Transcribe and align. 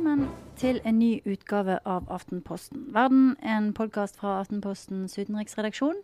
Velkommen 0.00 0.30
til 0.56 0.78
en 0.88 0.96
ny 0.96 1.18
utgave 1.28 1.74
av 1.84 2.06
Aftenposten. 2.08 2.86
Verden, 2.94 3.34
en 3.44 3.66
podkast 3.76 4.16
fra 4.16 4.38
Aftenpostens 4.40 5.18
utenriksredaksjon. 5.18 5.98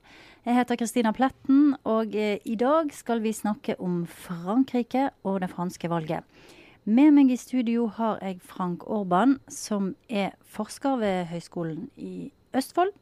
Jeg 0.44 0.58
heter 0.58 0.76
Kristina 0.76 1.14
Pletten, 1.16 1.78
og 1.80 2.12
eh, 2.12 2.36
i 2.44 2.58
dag 2.60 2.92
skal 2.92 3.24
vi 3.24 3.32
snakke 3.32 3.78
om 3.80 4.04
Frankrike 4.04 5.06
og 5.24 5.40
det 5.40 5.48
franske 5.54 5.88
valget. 5.88 6.28
Med 6.84 7.16
meg 7.16 7.32
i 7.32 7.40
studio 7.40 7.88
har 7.96 8.20
jeg 8.20 8.44
Frank 8.44 8.84
Orban, 8.84 9.38
som 9.48 9.94
er 10.12 10.36
forsker 10.44 11.00
ved 11.00 11.24
Høgskolen 11.32 11.88
i 11.96 12.28
Østfold. 12.52 12.92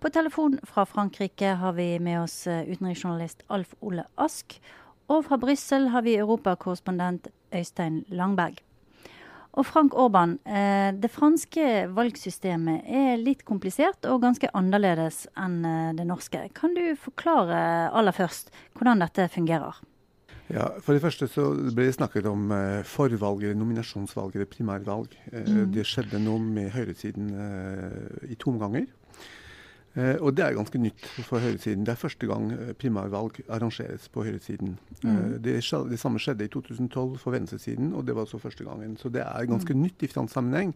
På 0.00 0.08
telefon 0.08 0.56
fra 0.64 0.88
Frankrike 0.88 1.58
har 1.60 1.76
vi 1.76 1.98
med 1.98 2.22
oss 2.24 2.46
eh, 2.46 2.64
utenriksjournalist 2.64 3.44
Alf 3.50 3.76
Ole 3.82 4.08
Ask. 4.16 4.56
Og 5.04 5.26
fra 5.28 5.36
Brussel 5.36 5.90
har 5.92 6.08
vi 6.08 6.16
europakorrespondent 6.16 7.28
Øystein 7.52 8.06
Langberg. 8.08 8.64
Og 9.54 9.66
Frank 9.68 9.94
Orban, 9.94 10.38
eh, 10.46 10.90
det 10.98 11.10
franske 11.14 11.86
valgsystemet 11.94 12.88
er 12.90 13.20
litt 13.20 13.44
komplisert 13.46 14.06
og 14.10 14.24
ganske 14.24 14.50
annerledes 14.50 15.24
enn 15.38 15.60
eh, 15.68 15.90
det 15.94 16.06
norske. 16.08 16.40
Kan 16.58 16.74
du 16.74 16.96
forklare 16.98 17.90
aller 17.94 18.16
først 18.16 18.50
hvordan 18.74 19.04
dette 19.04 19.28
fungerer? 19.30 19.78
Ja, 20.50 20.66
For 20.82 20.92
det 20.92 21.00
første 21.00 21.28
så 21.30 21.46
ble 21.72 21.86
det 21.86 21.94
snakket 21.96 22.26
om 22.28 22.50
forvalg, 22.50 23.14
forvalg, 23.16 23.46
nominasjonsvalg 23.56 24.34
eller 24.36 24.50
primærvalg. 24.50 25.14
Mm. 25.32 25.70
Det 25.72 25.86
skjedde 25.88 26.20
noe 26.20 26.42
med 26.42 26.68
høyresiden 26.74 27.30
i 28.28 28.36
to 28.36 28.52
omganger. 28.52 28.84
Eh, 29.94 30.16
og 30.18 30.34
det 30.34 30.42
er 30.42 30.56
ganske 30.56 30.78
nytt 30.82 31.06
for 31.22 31.42
høyresiden. 31.42 31.84
Det 31.86 31.94
er 31.94 32.00
første 32.00 32.26
gang 32.26 32.48
eh, 32.52 32.72
primærvalg 32.78 33.38
arrangeres 33.46 34.08
på 34.10 34.24
høyresiden. 34.26 34.74
Mm. 35.04 35.10
Eh, 35.10 35.34
det, 35.44 35.56
det, 35.62 36.00
samme 36.00 36.22
skjedde 36.22 36.48
i 36.48 36.50
2012 36.50 37.18
for 37.22 37.34
venstresiden, 37.34 37.92
og 37.94 38.06
det 38.06 38.16
var 38.16 38.26
også 38.26 38.42
første 38.42 38.66
gangen. 38.66 38.96
Så 38.98 39.12
det 39.14 39.22
er 39.22 39.50
ganske 39.50 39.74
mm. 39.74 39.84
nytt 39.86 40.02
i 40.02 40.10
fransk 40.10 40.34
sammenheng. 40.34 40.74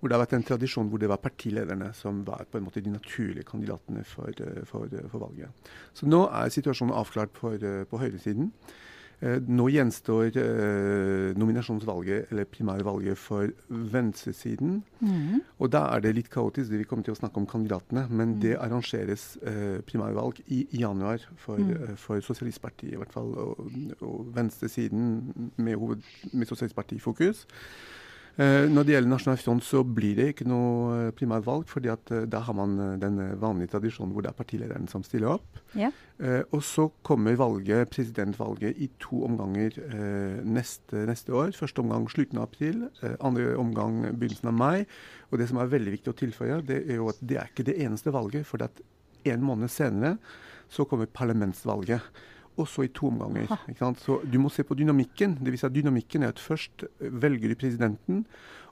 Hvor 0.00 0.10
det 0.10 0.16
har 0.16 0.24
vært 0.24 0.34
en 0.36 0.44
tradisjon 0.44 0.88
hvor 0.92 1.00
det 1.00 1.08
var 1.08 1.20
partilederne 1.22 1.92
som 1.96 2.24
var 2.26 2.44
på 2.50 2.58
en 2.58 2.64
måte 2.66 2.82
de 2.84 2.92
naturlige 2.92 3.46
kandidatene 3.48 4.02
for, 4.04 4.32
for, 4.68 4.90
for 5.08 5.22
valget. 5.22 5.70
Så 5.96 6.08
nå 6.08 6.26
er 6.28 6.52
situasjonen 6.52 6.92
avklart 6.92 7.38
for, 7.38 7.56
på 7.88 8.00
høyresiden. 8.02 8.50
Eh, 9.24 9.38
nå 9.48 9.70
gjenstår 9.72 10.36
eh, 10.36 11.30
nominasjonsvalget, 11.40 12.28
eller 12.30 12.44
primærvalget, 12.44 13.18
for 13.18 13.48
venstresiden. 13.68 14.82
Mm. 15.00 15.40
Og 15.58 15.70
da 15.72 15.86
er 15.94 16.04
det 16.04 16.14
litt 16.18 16.30
kaotisk. 16.32 16.70
det 16.70 16.82
Vi 16.82 16.88
kommer 16.90 17.06
til 17.06 17.14
å 17.14 17.20
snakke 17.20 17.40
om 17.40 17.48
kandidatene. 17.48 18.04
Men 18.10 18.34
mm. 18.34 18.38
det 18.44 18.54
arrangeres 18.60 19.26
eh, 19.48 19.80
primærvalg 19.88 20.42
i, 20.46 20.66
januar 20.76 21.24
for, 21.40 21.56
mm. 21.56 21.96
For, 21.96 22.20
Sosialistpartiet, 22.20 22.92
i 22.92 23.00
hvert 23.00 23.14
fall. 23.16 23.32
Og, 23.32 23.64
og 24.04 24.30
venstresiden 24.36 25.50
med, 25.56 25.76
hoved, 25.80 26.04
med 26.32 26.50
Sosialistpartiet 26.50 27.00
i 27.00 27.04
fokus. 27.04 27.46
Eh, 28.34 28.64
når 28.66 28.82
det 28.86 28.94
gjelder 28.96 29.10
Nasjonal 29.12 29.38
Front, 29.38 29.62
så 29.62 29.84
blir 29.86 30.16
det 30.18 30.26
ikke 30.32 30.46
noe 30.50 31.12
primært 31.14 31.44
primærvalg. 31.44 31.68
fordi 31.70 31.90
at 31.92 32.10
eh, 32.10 32.24
da 32.26 32.40
har 32.42 32.54
man 32.54 32.98
den 32.98 33.20
vanlige 33.38 33.70
tradisjonen 33.74 34.12
hvor 34.12 34.22
det 34.22 34.32
er 34.32 34.38
partilederen 34.38 34.88
som 34.90 35.04
stiller 35.06 35.36
opp. 35.36 35.60
Ja. 35.74 35.90
Og 36.54 36.62
så 36.62 36.90
kommer 37.02 37.34
valget, 37.34 37.90
presidentvalget 37.90 38.78
i 38.78 38.88
to 39.02 39.24
omganger 39.26 39.74
neste, 40.46 41.06
neste, 41.08 41.32
år. 41.34 41.50
Første 41.58 41.82
omgang 41.82 42.06
slutten 42.06 42.38
av 42.38 42.46
april, 42.46 42.84
andre 43.18 43.56
omgang 43.58 44.04
begynnelsen 44.14 44.52
av 44.52 44.54
mai. 44.54 44.84
Og 45.32 45.40
det 45.40 45.48
som 45.50 45.58
er 45.58 45.72
veldig 45.72 45.96
viktig 45.96 46.12
å 46.12 46.18
tilføye, 46.20 46.60
det 46.62 46.84
er 46.84 47.00
jo 47.00 47.08
at 47.10 47.18
det 47.18 47.40
er 47.40 47.50
ikke 47.50 47.66
det 47.66 47.80
eneste 47.82 48.14
valget. 48.14 48.46
For 48.46 48.62
at 48.62 48.78
en 49.26 49.42
måned 49.42 49.72
senere 49.74 50.14
så 50.70 50.86
kommer 50.86 51.10
parlamentsvalget 51.10 52.02
også 52.56 52.86
i 52.86 52.92
to 52.94 53.08
omganger. 53.10 53.48
Så 53.98 54.20
Du 54.30 54.38
må 54.38 54.48
se 54.48 54.62
på 54.62 54.74
dynamikken. 54.74 55.38
Det 55.40 55.52
vil 55.52 55.58
si 55.58 55.66
at 55.66 55.74
dynamikken 55.74 56.22
er 56.22 56.34
at 56.34 56.38
først 56.38 56.84
velger 57.00 57.48
du 57.48 57.54
presidenten, 57.54 58.24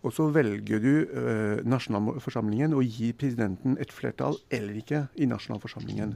og 0.03 0.11
så 0.15 0.27
velger 0.35 0.81
du 0.83 0.91
eh, 1.07 1.61
nasjonalforsamlingen 1.69 2.75
og 2.75 2.83
gir 2.83 3.15
presidenten 3.19 3.77
et 3.83 3.93
flertall 3.95 4.35
eller 4.51 4.81
ikke 4.81 5.05
i 5.15 5.29
nasjonalforsamlingen. 5.31 6.15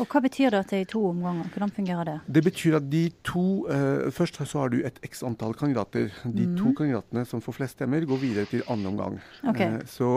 Og 0.00 0.08
Hva 0.08 0.22
betyr 0.24 0.54
det 0.54 0.62
at 0.62 0.72
det 0.72 0.78
er 0.78 0.86
i 0.86 0.88
to 0.88 1.02
omganger? 1.10 1.50
Hvordan 1.52 1.74
fungerer 1.76 2.08
det? 2.08 2.16
Det 2.38 2.44
betyr 2.46 2.78
at 2.80 2.88
de 2.88 3.04
to 3.26 3.44
eh, 3.68 4.08
Først 4.14 4.40
så 4.48 4.62
har 4.62 4.72
du 4.72 4.78
et 4.86 4.96
x 5.04 5.20
antall 5.26 5.52
kandidater. 5.58 6.08
De 6.24 6.46
mm. 6.48 6.56
to 6.56 6.72
kandidatene 6.78 7.26
som 7.28 7.42
får 7.44 7.58
flest 7.58 7.76
stemmer, 7.76 8.06
går 8.08 8.20
videre 8.22 8.48
til 8.48 8.64
andre 8.68 8.92
omgang. 8.94 9.18
Okay. 9.44 9.76
Eh, 9.76 9.84
så 9.88 10.08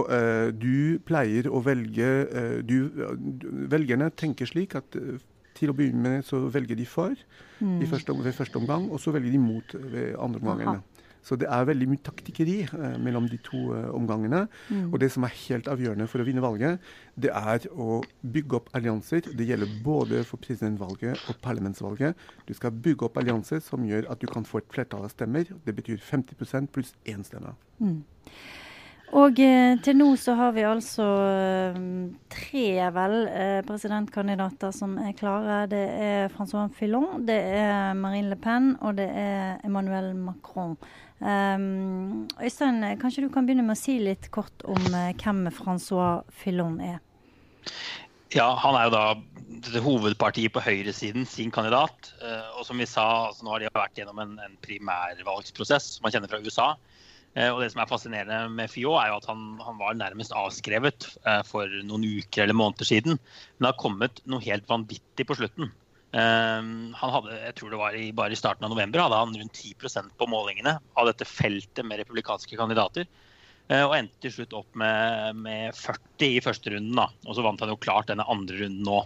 du 0.56 1.00
pleier 1.06 1.50
å 1.52 1.60
velge 1.64 2.08
du, 2.68 2.78
Velgerne 3.72 4.10
tenker 4.16 4.48
slik 4.48 4.76
at 4.80 4.96
til 5.62 5.72
å 5.72 5.78
begynne 5.78 6.02
med 6.02 6.26
så 6.28 6.42
velger 6.52 6.80
de 6.80 6.88
for 6.90 7.14
mm. 7.62 7.82
første, 7.90 8.18
ved 8.18 8.36
første 8.36 8.62
omgang, 8.62 8.90
og 8.92 9.02
så 9.02 9.14
velger 9.14 9.34
de 9.34 9.42
mot 9.42 9.78
ved 9.78 10.18
andre 10.18 10.42
omgangene. 10.42 10.82
Så 11.22 11.38
det 11.38 11.48
er 11.54 11.68
veldig 11.70 11.88
mye 11.92 12.02
taktikkeri 12.02 12.56
eh, 12.66 12.96
mellom 13.02 13.28
de 13.30 13.38
to 13.46 13.60
eh, 13.76 13.90
omgangene. 13.94 14.48
Mm. 14.70 14.88
Og 14.90 14.98
det 15.04 15.12
som 15.14 15.26
er 15.28 15.36
helt 15.44 15.70
avgjørende 15.70 16.08
for 16.10 16.24
å 16.24 16.26
vinne 16.26 16.42
valget, 16.44 16.82
det 17.14 17.30
er 17.30 17.68
å 17.72 18.00
bygge 18.22 18.58
opp 18.58 18.72
allianser. 18.78 19.30
Det 19.38 19.46
gjelder 19.46 19.76
både 19.86 20.24
for 20.28 20.42
presidentvalget 20.42 21.30
og 21.30 21.38
parlamentsvalget. 21.46 22.18
Du 22.50 22.56
skal 22.58 22.74
bygge 22.74 23.06
opp 23.08 23.22
allianser 23.22 23.62
som 23.66 23.86
gjør 23.86 24.10
at 24.12 24.24
du 24.24 24.28
kan 24.32 24.48
få 24.48 24.64
et 24.64 24.74
flertall 24.74 25.06
av 25.06 25.14
stemmer. 25.14 25.54
Det 25.66 25.78
betyr 25.78 26.02
50 26.02 26.74
pluss 26.74 26.96
én 27.06 27.26
stemme. 27.28 27.54
Mm. 27.78 28.02
Og 29.12 29.40
eh, 29.44 29.74
til 29.84 29.98
nå 30.00 30.14
så 30.20 30.38
har 30.40 30.54
vi 30.56 30.64
altså 30.64 31.06
eh, 31.28 31.80
tre 32.32 32.66
vel 32.96 33.16
eh, 33.28 33.60
presidentkandidater 33.68 34.72
som 34.76 34.94
er 35.04 35.16
klare. 35.20 35.66
Det 35.72 35.82
er 36.00 36.32
Francois 36.32 36.72
Fillon, 36.78 37.26
det 37.28 37.36
er 37.60 37.92
Marine 38.00 38.32
Le 38.32 38.38
Pen 38.40 38.72
og 38.80 38.96
det 39.02 39.10
er 39.12 39.60
Emmanuel 39.68 40.14
Macron. 40.16 40.78
Um, 41.22 42.24
Øystein, 42.42 42.80
kanskje 42.98 43.28
du 43.28 43.30
kan 43.30 43.46
begynne 43.46 43.66
med 43.68 43.76
å 43.76 43.82
si 43.82 44.00
litt 44.02 44.32
kort 44.34 44.64
om 44.66 44.80
hvem 44.90 45.44
Francois 45.54 46.24
Fillon 46.34 46.80
er? 46.82 46.98
Ja, 48.34 48.48
Han 48.64 48.78
er 48.80 48.88
jo 48.88 48.96
da 48.96 49.84
hovedpartiet 49.84 50.56
på 50.56 50.64
høyresiden 50.64 51.28
sin 51.28 51.52
kandidat. 51.54 52.14
Og 52.56 52.64
som 52.66 52.80
vi 52.80 52.88
sa, 52.90 53.28
altså, 53.28 53.44
nå 53.44 53.54
har 53.54 53.62
de 53.62 53.70
vært 53.76 54.00
gjennom 54.00 54.24
en, 54.24 54.34
en 54.42 54.58
primærvalgsprosess 54.64 55.98
som 55.98 56.08
man 56.08 56.16
kjenner 56.16 56.32
fra 56.32 56.40
USA. 56.42 56.72
Eh, 57.32 57.48
og 57.48 57.62
det 57.64 57.70
som 57.72 57.82
er 57.84 57.90
fascinerende 57.90 58.40
med 58.52 58.72
Fio, 58.72 58.98
er 59.00 59.12
jo 59.12 59.20
at 59.22 59.28
han, 59.32 59.46
han 59.64 59.78
var 59.80 59.96
nærmest 59.96 60.36
avskrevet 60.36 61.08
eh, 61.24 61.40
for 61.48 61.72
noen 61.88 62.04
uker 62.20 62.44
eller 62.44 62.58
måneder 62.58 62.88
siden. 62.88 63.16
Men 63.16 63.66
det 63.66 63.72
har 63.72 63.80
kommet 63.80 64.24
noe 64.28 64.44
helt 64.44 64.68
vanvittig 64.70 65.28
på 65.30 65.38
slutten. 65.40 65.72
Eh, 66.12 66.60
han 67.00 67.16
hadde, 67.16 67.38
jeg 67.48 67.58
tror 67.60 67.72
det 67.72 67.82
var 67.82 67.98
i, 67.98 68.10
bare 68.16 68.36
i 68.36 68.40
starten 68.40 68.68
av 68.68 68.74
november, 68.74 69.06
hadde 69.06 69.22
han 69.24 69.38
rundt 69.40 69.64
10% 69.64 70.12
på 70.20 70.30
målingene 70.32 70.76
av 71.00 71.08
dette 71.08 71.28
feltet 71.28 71.88
med 71.88 72.04
republikanske 72.04 72.60
kandidater. 72.60 73.10
Og 73.72 73.94
endte 73.96 74.26
til 74.26 74.34
slutt 74.36 74.54
opp 74.58 74.74
med, 74.76 75.38
med 75.46 75.78
40 75.78 76.26
i 76.26 76.42
første 76.44 76.74
runden. 76.74 76.98
da, 76.98 77.06
Og 77.24 77.38
så 77.38 77.44
vant 77.46 77.62
han 77.64 77.70
jo 77.72 77.78
klart 77.80 78.10
denne 78.10 78.26
andre 78.28 78.58
runden 78.60 78.82
nå. 78.84 78.98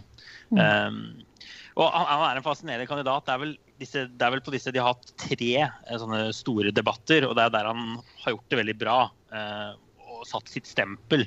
Mm. 0.49 0.57
Um, 0.57 1.43
og 1.75 1.91
han, 1.91 2.07
han, 2.07 2.23
er 2.31 2.39
en 2.39 2.45
fascinerende 2.47 2.87
kandidat. 2.89 3.27
Det 3.27 3.35
er 3.35 3.43
vel 3.43 3.53
disse, 3.81 4.05
det 4.07 4.25
er 4.25 4.35
vel 4.35 4.43
på 4.45 4.53
disse 4.53 4.71
de 4.73 4.81
har 4.81 4.93
hatt 4.93 5.13
tre 5.19 5.51
eh, 5.65 5.97
sånne 5.99 6.29
store 6.35 6.73
debatter, 6.75 7.27
og 7.27 7.35
det 7.37 7.47
er 7.47 7.55
der 7.55 7.69
han 7.71 7.97
har 8.23 8.35
gjort 8.35 8.51
det 8.51 8.61
veldig 8.61 8.77
bra. 8.81 8.99
Eh, 9.35 9.73
og 10.15 10.25
satt 10.29 10.51
sitt 10.51 10.69
stempel. 10.69 11.25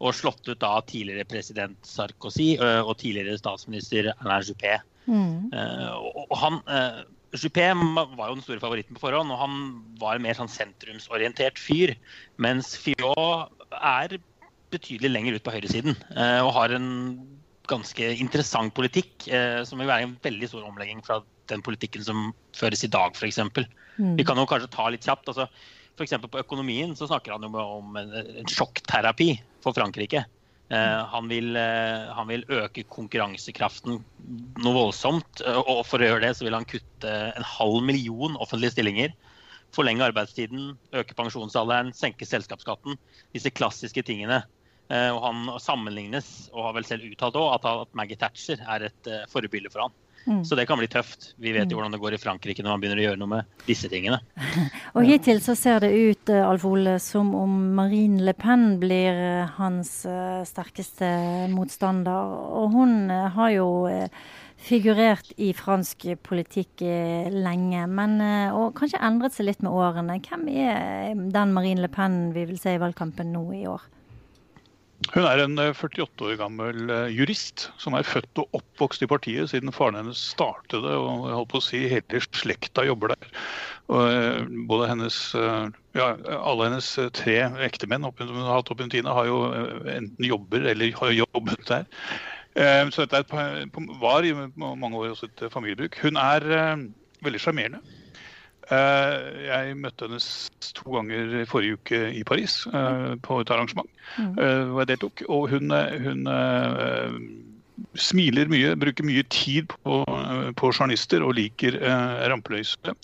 Og 0.00 0.16
slått 0.16 0.48
ut 0.48 0.60
da 0.62 0.78
tidligere 0.88 1.28
president 1.28 1.78
Sarkozy 1.86 2.54
eh, 2.56 2.80
og 2.80 2.96
tidligere 3.02 3.38
statsminister 3.40 4.12
Alain 4.16 4.46
Juppé. 4.46 4.78
Mm. 5.06 5.50
Eh, 5.52 5.88
og, 6.24 6.36
han 6.40 6.60
Juppé 7.36 7.68
var 8.16 8.30
jo 8.30 8.38
den 8.38 8.46
store 8.46 8.62
favoritten 8.62 8.96
på 8.96 9.04
forhånd, 9.04 9.30
og 9.30 9.42
han 9.42 9.58
var 10.00 10.16
en 10.16 10.24
mer 10.24 10.38
sånn 10.38 10.50
sentrumsorientert 10.50 11.60
fyr. 11.60 11.94
Mens 12.42 12.72
Fiot 12.80 13.52
er 13.76 14.16
betydelig 14.70 15.10
lenger 15.10 15.36
ut 15.36 15.44
på 15.46 15.52
høyresiden 15.54 15.96
eh, 16.14 16.40
og 16.44 16.54
har 16.54 16.74
en 16.74 16.88
ganske 17.70 18.08
interessant 18.18 18.72
politikk 18.74 19.28
som 19.62 19.78
vil 19.78 19.86
være 19.86 20.08
en 20.08 20.14
veldig 20.24 20.48
stor 20.50 20.64
omlegging 20.66 21.04
fra 21.06 21.20
den 21.52 21.64
politikken 21.66 22.06
som 22.06 22.30
føres 22.56 22.84
i 22.86 22.90
dag, 22.92 23.16
f.eks. 23.16 23.40
Mm. 23.98 24.16
Vi 24.18 24.26
kan 24.26 24.38
jo 24.38 24.48
kanskje 24.48 24.72
ta 24.72 24.88
litt 24.92 25.06
kjapt. 25.06 25.28
altså 25.30 25.48
F.eks. 25.96 26.16
på 26.30 26.40
økonomien 26.40 26.94
så 26.96 27.10
snakker 27.10 27.36
han 27.36 27.44
jo 27.44 27.52
om 27.60 27.96
en, 28.00 28.12
en 28.14 28.50
sjokkterapi 28.50 29.34
for 29.64 29.76
Frankrike. 29.76 30.24
Uh, 30.70 31.02
han, 31.10 31.26
vil, 31.26 31.56
uh, 31.58 32.12
han, 32.14 32.28
vil, 32.30 32.44
øke 32.54 32.84
konkurransekraften 32.86 33.98
noe 34.62 34.74
voldsomt. 34.76 35.42
Uh, 35.42 35.58
og 35.64 35.82
for 35.88 35.98
å 35.98 36.06
gjøre 36.12 36.28
det 36.28 36.36
så 36.38 36.46
vil 36.46 36.54
han 36.54 36.68
kutte 36.68 37.10
en 37.10 37.46
halv 37.56 37.82
million 37.88 38.38
offentlige 38.38 38.76
stillinger. 38.76 39.16
Forlenge 39.74 40.06
arbeidstiden, 40.06 40.76
øke 40.94 41.16
pensjonsalderen, 41.18 41.90
senke 41.94 42.26
selskapsskatten. 42.26 42.96
Disse 43.34 43.52
klassiske 43.54 44.02
tingene. 44.06 44.42
og 44.90 45.20
han 45.22 45.44
sammenlignes, 45.62 46.48
og 46.50 46.64
har 46.66 46.72
vel 46.74 46.86
selv 46.88 47.04
uttalt 47.06 47.36
òg, 47.38 47.52
at, 47.54 47.66
at 47.84 47.92
Maggie 47.94 48.18
Thatcher 48.18 48.58
er 48.66 48.88
et 48.88 49.10
forbilde 49.30 49.70
for 49.70 49.84
han. 49.84 49.94
Mm. 50.26 50.44
Så 50.44 50.54
det 50.54 50.66
kan 50.68 50.78
bli 50.78 50.88
tøft. 50.90 51.32
Vi 51.40 51.52
vet 51.54 51.70
jo 51.70 51.74
mm. 51.74 51.78
hvordan 51.78 51.94
det 51.94 52.00
går 52.02 52.16
i 52.16 52.20
Frankrike 52.20 52.64
når 52.64 52.74
man 52.74 52.82
begynner 52.82 53.00
å 53.00 53.06
gjøre 53.06 53.20
noe 53.20 53.30
med 53.30 53.64
disse 53.66 53.88
tingene. 53.92 54.20
Og 54.96 55.06
hittil 55.08 55.40
så 55.44 55.56
ser 55.58 55.80
det 55.84 55.90
ut 55.94 56.32
eh, 56.32 56.44
Alf 56.44 56.66
Ole, 56.68 56.98
som 57.02 57.32
om 57.38 57.56
Marine 57.78 58.20
Le 58.26 58.34
Pen 58.36 58.74
blir 58.82 59.16
eh, 59.16 59.56
hans 59.56 60.02
uh, 60.08 60.42
sterkeste 60.46 61.08
motstander. 61.52 62.36
Og 62.60 62.76
hun 62.76 63.10
har 63.10 63.54
jo 63.54 63.68
figurert 64.60 65.30
i 65.40 65.54
fransk 65.56 66.04
politikk 66.26 66.82
lenge, 67.32 67.86
men, 67.88 68.18
og 68.52 68.74
kanskje 68.76 69.00
endret 69.06 69.32
seg 69.32 69.48
litt 69.48 69.64
med 69.64 69.72
årene. 69.72 70.18
Hvem 70.20 70.44
er 70.52 71.16
den 71.32 71.54
Marine 71.56 71.86
Le 71.86 71.88
Pen 71.92 72.26
vi 72.36 72.44
vil 72.50 72.60
se 72.60 72.76
i 72.76 72.82
valgkampen 72.82 73.32
nå 73.32 73.46
i 73.56 73.64
år? 73.70 73.88
Hun 75.08 75.24
er 75.24 75.40
en 75.40 75.56
48 75.56 76.04
eh, 76.04 76.26
år 76.26 76.34
gammel 76.38 76.90
eh, 76.92 77.12
jurist 77.16 77.70
som 77.80 77.94
er 77.96 78.06
født 78.06 78.42
og 78.42 78.58
oppvokst 78.58 79.02
i 79.02 79.08
partiet 79.08 79.48
siden 79.50 79.72
faren 79.72 79.96
hennes 79.96 80.20
startet 80.34 80.84
det. 80.84 80.92
og 80.92 81.24
jeg 81.24 81.38
holdt 81.38 81.52
på 81.54 81.60
å 81.60 81.64
si 81.64 81.80
Hele 81.88 82.20
slekta 82.36 82.84
jobber 82.84 83.14
der. 83.14 83.30
Og 83.90 84.02
eh, 84.04 84.42
både 84.68 84.90
hennes, 84.92 85.16
ja, 85.96 86.10
Alle 86.36 86.68
hennes 86.68 86.90
tre 87.16 87.38
ektemenn 87.64 88.04
hun 88.04 88.36
har 88.44 88.60
hatt 88.60 88.70
opp 88.70 88.84
i 88.84 88.90
tiden, 88.92 89.08
har 89.10 89.30
jo 89.30 89.40
enten 89.88 90.28
jobber 90.28 90.68
eller 90.74 90.92
har 91.00 91.16
jobbet 91.16 91.64
der. 91.70 91.88
Så 92.90 93.06
dette 93.06 93.22
var 94.02 94.26
i 94.26 94.34
mange 94.34 94.98
år 94.98 95.12
også 95.14 95.28
et 95.30 95.44
familiebruk. 95.54 95.96
Hun 96.02 96.18
er 96.18 96.44
veldig 97.24 97.40
sjarmerende. 97.40 97.80
Eh, 98.70 99.46
jeg 99.48 99.78
møtte 99.82 100.06
henne 100.06 100.20
to 100.78 100.92
ganger 100.94 101.32
forrige 101.50 101.78
uke 101.80 102.00
i 102.14 102.22
Paris 102.26 102.60
eh, 102.70 103.16
på 103.18 103.40
et 103.42 103.50
arrangement 103.50 103.88
mm. 104.18 104.36
Eh, 104.38 104.62
hvor 104.70 104.84
jeg 104.84 104.92
deltok. 104.92 105.24
Og 105.28 105.48
hun, 105.50 105.74
hun 106.04 106.28
smiler 107.98 108.50
mye, 108.50 108.74
bruker 108.78 109.06
mye 109.06 109.24
tid 109.32 109.70
på, 109.84 110.00
på 110.58 110.70
journalister 110.72 111.24
og 111.24 111.34
liker 111.38 111.76
eh, 111.80 112.24
rampeløse. 112.30 112.94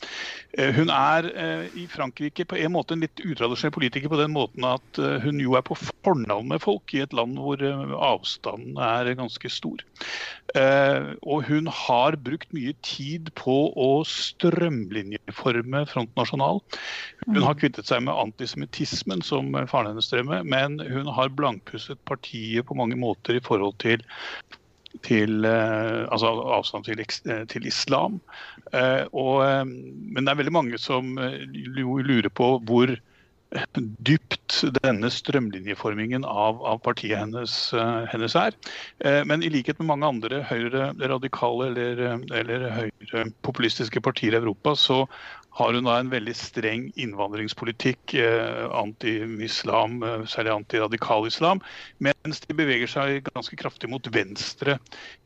Eh, 0.56 0.72
hun 0.76 0.90
er 0.92 1.28
eh, 1.32 1.64
i 1.76 1.86
Frankrike 1.90 2.46
på 2.48 2.58
en 2.60 2.72
måte 2.74 2.96
en 2.96 3.04
litt 3.04 3.20
utradisjonell 3.22 3.74
politiker 3.74 4.12
på 4.12 4.20
den 4.20 4.34
måten 4.36 4.66
at 4.68 5.00
eh, 5.00 5.18
hun 5.24 5.40
jo 5.42 5.56
er 5.58 5.64
på 5.66 5.76
fornavn 5.80 6.50
med 6.52 6.62
folk 6.64 6.94
i 6.96 7.02
et 7.04 7.16
land 7.16 7.38
hvor 7.40 7.60
eh, 7.60 7.94
avstanden 7.96 8.78
er 8.80 9.12
ganske 9.18 9.50
stor. 9.52 9.82
Eh, 10.56 11.12
og 11.26 11.48
hun 11.50 11.68
har 11.72 12.16
brukt 12.24 12.52
mye 12.56 12.74
tid 12.86 13.32
på 13.38 13.56
å 13.76 13.90
strømlinjeforme 14.08 15.84
Front 15.90 16.12
National. 16.18 16.62
Hun 17.26 17.42
har 17.44 17.58
kvittet 17.58 17.90
seg 17.90 18.06
med 18.06 18.16
antisemittismen 18.16 19.24
som 19.26 19.52
faren 19.70 19.92
hennes 19.92 20.12
drev 20.12 20.30
med, 20.30 20.48
men 20.48 20.78
hun 20.80 21.10
har 21.12 21.34
blankpusset 21.36 22.00
partiet 22.08 22.68
på 22.68 22.78
mange 22.78 22.96
måter 23.00 23.36
i 23.36 23.44
forhold 23.44 23.76
til 23.82 24.04
til 25.04 25.44
eh, 25.44 26.04
altså 26.12 26.32
avstand 26.56 26.86
til, 26.86 27.02
eh, 27.02 27.44
til 27.50 27.66
islam. 27.68 28.20
Eh, 28.72 29.04
og, 29.12 29.66
men 29.66 30.24
det 30.24 30.32
er 30.32 30.40
veldig 30.40 30.56
mange 30.56 30.80
som 30.80 31.16
lurer 31.18 32.32
på 32.32 32.56
hvor 32.66 32.96
dypt 34.02 34.56
denne 34.82 35.08
strømlinjeformingen 35.12 36.24
av, 36.26 36.58
av 36.66 36.80
partiet 36.82 37.20
hennes, 37.20 37.54
hennes, 38.10 38.34
er. 38.34 38.56
Men 39.24 39.44
i 39.46 39.52
likhet 39.54 39.78
med 39.78 39.86
mange 39.92 40.08
andre 40.08 40.40
høyre 40.48 40.88
radikale 40.98 41.68
eller, 41.70 42.02
eller 42.34 42.66
høyre 42.74 43.22
populistiske 43.46 44.02
partier 44.02 44.34
i 44.34 44.40
Europa, 44.40 44.74
så 44.74 45.04
har 45.56 45.76
hun 45.76 45.88
da 45.88 45.98
en 46.00 46.12
veldig 46.12 46.34
streng 46.36 46.88
innvandringspolitikk, 47.00 48.14
eh, 48.20 48.66
anti-islam, 48.76 50.00
særlig 50.28 50.46
særlig 50.46 50.54
antiradikal 50.54 51.26
islam, 51.26 51.60
mens 51.98 52.40
de 52.40 52.54
beveger 52.54 52.90
seg 52.90 53.24
ganske 53.34 53.56
kraftig 53.56 53.90
mot 53.90 54.06
venstre 54.12 54.78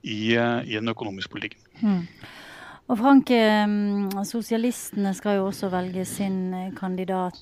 i, 0.03 0.37
eh, 0.37 0.63
i 0.65 0.79
den 0.79 0.89
økonomiske 0.89 1.31
politikken. 1.31 1.61
Mm. 1.83 2.07
Og 2.91 2.99
Frank, 2.99 3.31
eh, 3.31 4.25
sosialistene 4.25 5.15
skal 5.15 5.37
jo 5.37 5.47
også 5.47 5.71
velge 5.71 6.05
sin 6.05 6.55
eh, 6.55 6.73
kandidat. 6.75 7.41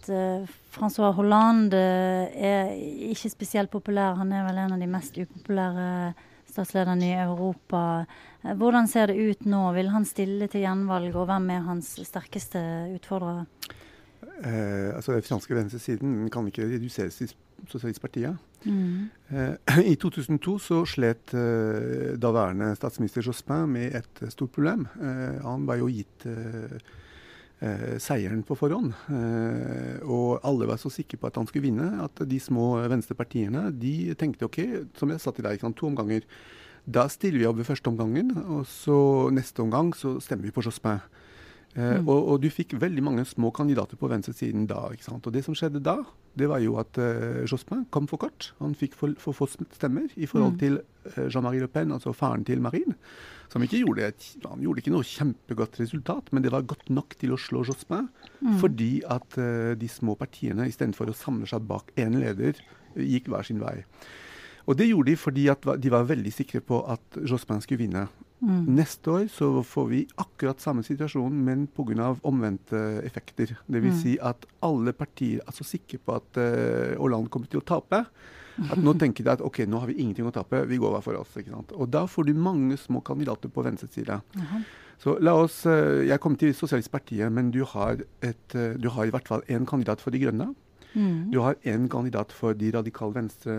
Francois 0.71 1.15
Hollande 1.15 2.31
er 2.35 2.75
ikke 3.11 3.31
spesielt 3.31 3.71
populær. 3.71 4.17
Han 4.17 4.33
er 4.33 4.45
vel 4.45 4.59
en 4.59 4.73
av 4.73 4.81
de 4.81 4.87
mest 4.87 5.17
upopulære 5.17 6.15
statslederen 6.49 7.03
i 7.05 7.13
Europa. 7.15 7.83
Hvordan 8.43 8.89
ser 8.91 9.11
det 9.11 9.19
ut 9.19 9.45
nå? 9.49 9.65
Vil 9.77 9.91
han 9.93 10.07
stille 10.09 10.49
til 10.51 10.65
gjenvalg, 10.65 11.13
og 11.17 11.29
hvem 11.31 11.51
er 11.55 11.67
hans 11.67 11.95
sterkeste 12.07 12.63
utfordrere? 12.97 13.47
Eh, 14.43 14.95
altså 14.95 15.13
Den 15.13 15.27
franske 15.27 15.55
venstresiden 15.55 16.31
kan 16.31 16.47
ikke 16.47 16.67
reduseres 16.67 17.19
til 17.19 17.33
Sosialistpartiet. 17.69 18.39
Mm. 18.65 19.11
Eh, 19.31 19.83
I 19.93 19.97
2002 19.99 20.59
så 20.63 20.85
slet 20.87 21.35
eh, 21.35 22.15
daværende 22.21 22.75
statsminister 22.79 23.23
Jospin 23.27 23.67
med 23.73 23.99
et 23.99 24.23
stort 24.33 24.55
problem. 24.55 24.87
Eh, 25.01 25.43
han 25.43 25.67
var 25.67 25.81
jo 25.83 25.91
gitt 25.91 26.27
eh, 26.27 26.79
seieren 27.99 28.45
på 28.47 28.55
forhånd. 28.55 28.93
og 30.07 30.45
alle 30.47 30.69
var 30.71 30.79
så 30.79 30.93
sikre 30.95 31.19
på 31.19 31.27
at 31.27 31.41
han 31.41 31.49
skulle 31.49 31.65
vinne, 31.65 31.89
at 32.05 32.23
de 32.31 32.39
små 32.39 32.77
venstrepartiene 32.87 33.65
de 33.75 34.15
tenkte 34.15 34.47
OK, 34.47 34.61
som 34.95 35.11
jeg 35.11 35.19
sa 35.19 35.33
til 35.35 35.49
deg, 35.49 35.65
to 35.75 35.89
omganger 35.91 36.23
da 36.89 37.05
stiller 37.13 37.43
vi 37.43 37.49
opp 37.49 37.59
ved 37.59 37.69
første 37.69 37.91
omgangen, 37.91 38.33
og 38.49 38.65
så 38.69 38.97
neste 39.35 39.61
omgang 39.65 39.93
så 39.97 40.17
stemmer 40.25 40.49
vi 40.49 40.55
på 40.57 40.65
Jospin. 40.65 41.03
Eh, 41.75 41.99
mm. 42.01 42.09
og, 42.09 42.17
og, 42.17 42.37
du 42.41 42.49
fikk 42.51 42.79
veldig 42.81 43.03
mange 43.05 43.25
små 43.29 43.51
kandidater 43.55 44.01
på 44.01 44.09
venstresiden 44.09 44.65
da. 44.71 44.87
ikke 44.95 45.05
sant? 45.05 45.27
Og 45.29 45.35
det 45.35 45.45
som 45.45 45.57
skjedde 45.59 45.85
da, 45.85 45.99
det 46.39 46.49
var 46.49 46.63
jo 46.65 46.79
at 46.81 46.97
uh, 46.97 47.45
Jospin 47.45 47.85
kom 47.93 48.09
for 48.09 48.23
kort. 48.23 48.53
Han 48.63 48.77
fikk 48.79 48.97
for, 48.97 49.13
for 49.21 49.37
få 49.37 49.51
stemmer 49.51 50.09
i 50.17 50.29
forhold 50.31 50.57
mm. 50.57 50.61
til 50.63 50.81
uh, 50.81 51.27
Jean-Marie 51.29 51.61
Le 51.61 51.69
Pen, 51.69 51.93
altså 51.93 52.15
faren 52.17 52.47
til 52.49 52.63
Marine. 52.65 52.97
Som 53.49 53.65
ikke 53.65 53.81
gjorde 53.81 54.11
han 54.45 54.63
gjorde 54.65 54.83
ikke 54.83 54.93
noe 54.93 55.07
kjempegodt 55.09 55.79
resultat, 55.81 56.31
men 56.33 56.45
det 56.45 56.53
var 56.53 56.67
godt 56.69 56.91
nok 56.93 57.17
til 57.21 57.33
å 57.33 57.41
slå 57.41 57.65
Jospin. 57.65 58.11
Mm. 58.43 58.59
Fordi 58.61 58.93
at 59.09 59.39
uh, 59.41 59.73
de 59.79 59.89
små 59.89 60.19
partiene 60.21 60.69
istedenfor 60.69 61.11
å 61.11 61.17
samle 61.17 61.49
seg 61.49 61.65
bak 61.69 61.93
én 62.01 62.19
leder, 62.21 62.61
gikk 62.99 63.31
hver 63.33 63.47
sin 63.49 63.63
vei. 63.63 63.81
Og 64.69 64.77
det 64.77 64.91
gjorde 64.91 65.15
de 65.15 65.17
fordi 65.17 65.47
de 65.81 65.93
var 65.93 66.09
veldig 66.09 66.33
sikre 66.35 66.61
på 66.61 66.83
at 66.93 67.21
Jospin 67.25 67.63
skulle 67.65 67.87
vinne. 67.87 68.05
Mm. 68.45 68.67
Neste 68.77 69.11
år 69.11 69.25
så 69.33 69.49
får 69.67 69.87
vi 69.91 70.01
akkurat 70.21 70.61
samme 70.63 70.85
situasjon, 70.87 71.41
men 71.45 71.67
pga. 71.75 72.13
omvendte 72.23 73.01
effekter. 73.03 73.57
Dvs. 73.67 73.95
Mm. 73.95 74.01
Si 74.03 74.19
at 74.21 74.45
alle 74.63 74.93
partier 74.93 75.41
er 75.41 75.57
så 75.57 75.65
sikre 75.65 75.99
på 75.99 76.19
at 76.21 76.39
uh, 76.39 76.99
Hollande 77.01 77.33
kommer 77.33 77.49
til 77.49 77.63
å 77.63 77.67
tape. 77.67 78.05
At 78.73 78.81
nå 78.83 78.95
tenker 78.99 79.25
de 79.25 79.33
at 79.37 79.43
ok, 79.45 79.63
nå 79.71 79.81
har 79.83 79.91
vi 79.91 79.99
ingenting 80.03 80.27
å 80.29 80.35
tape, 80.35 80.65
vi 80.67 80.81
går 80.81 80.97
hver 80.97 81.05
for 81.05 81.19
oss. 81.21 81.37
ikke 81.39 81.55
sant? 81.55 81.73
Og 81.79 81.91
da 81.91 82.07
får 82.11 82.29
du 82.29 82.35
mange 82.35 82.77
små 82.77 83.01
kandidater 83.07 83.49
på 83.49 83.63
venstre 83.63 83.89
side. 83.89 84.21
-huh. 84.35 84.63
Så 84.99 85.19
la 85.21 85.33
oss, 85.33 85.67
uh, 85.67 86.07
Jeg 86.07 86.21
kom 86.21 86.37
til 86.37 86.55
Sosialistpartiet, 86.55 87.33
men 87.33 87.51
du 87.51 87.65
har, 87.65 87.99
et, 88.23 88.55
uh, 88.55 88.75
du 88.83 88.89
har 88.89 89.05
i 89.05 89.11
hvert 89.11 89.29
fall 89.29 89.43
én 89.49 89.65
kandidat 89.65 90.01
for 90.01 90.11
De 90.11 90.19
Grønne. 90.19 90.55
Mm. 90.95 91.31
Du 91.31 91.41
har 91.41 91.55
én 91.65 91.89
kandidat 91.89 92.33
for 92.33 92.53
de 92.53 92.71
radikale 92.71 93.15
venstre, 93.15 93.53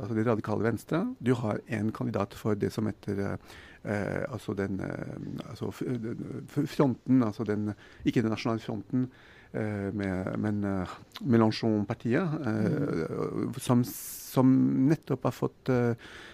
altså 0.00 0.14
de 0.14 0.30
radikale 0.30 0.62
venstre. 0.62 1.14
Du 1.20 1.34
har 1.34 1.58
én 1.68 1.90
kandidat 1.90 2.34
for 2.34 2.54
det 2.54 2.72
som 2.72 2.86
heter 2.86 3.36
eh, 3.84 4.24
altså 4.28 4.54
den 4.54 4.80
eh, 4.80 5.50
altså 5.50 5.70
fronten, 6.66 7.22
altså 7.22 7.44
den 7.44 7.72
Ikke 8.04 8.22
den 8.22 8.30
nasjonale 8.30 8.60
fronten, 8.60 9.02
eh, 9.02 9.41
med, 9.52 10.32
men 10.40 10.64
uh, 10.64 10.92
Mélenchon-partiet, 11.20 12.36
mm. 12.40 13.54
som, 13.60 13.84
som, 13.84 14.52
nettopp 14.88 15.26
har 15.28 15.34
fått 15.36 15.70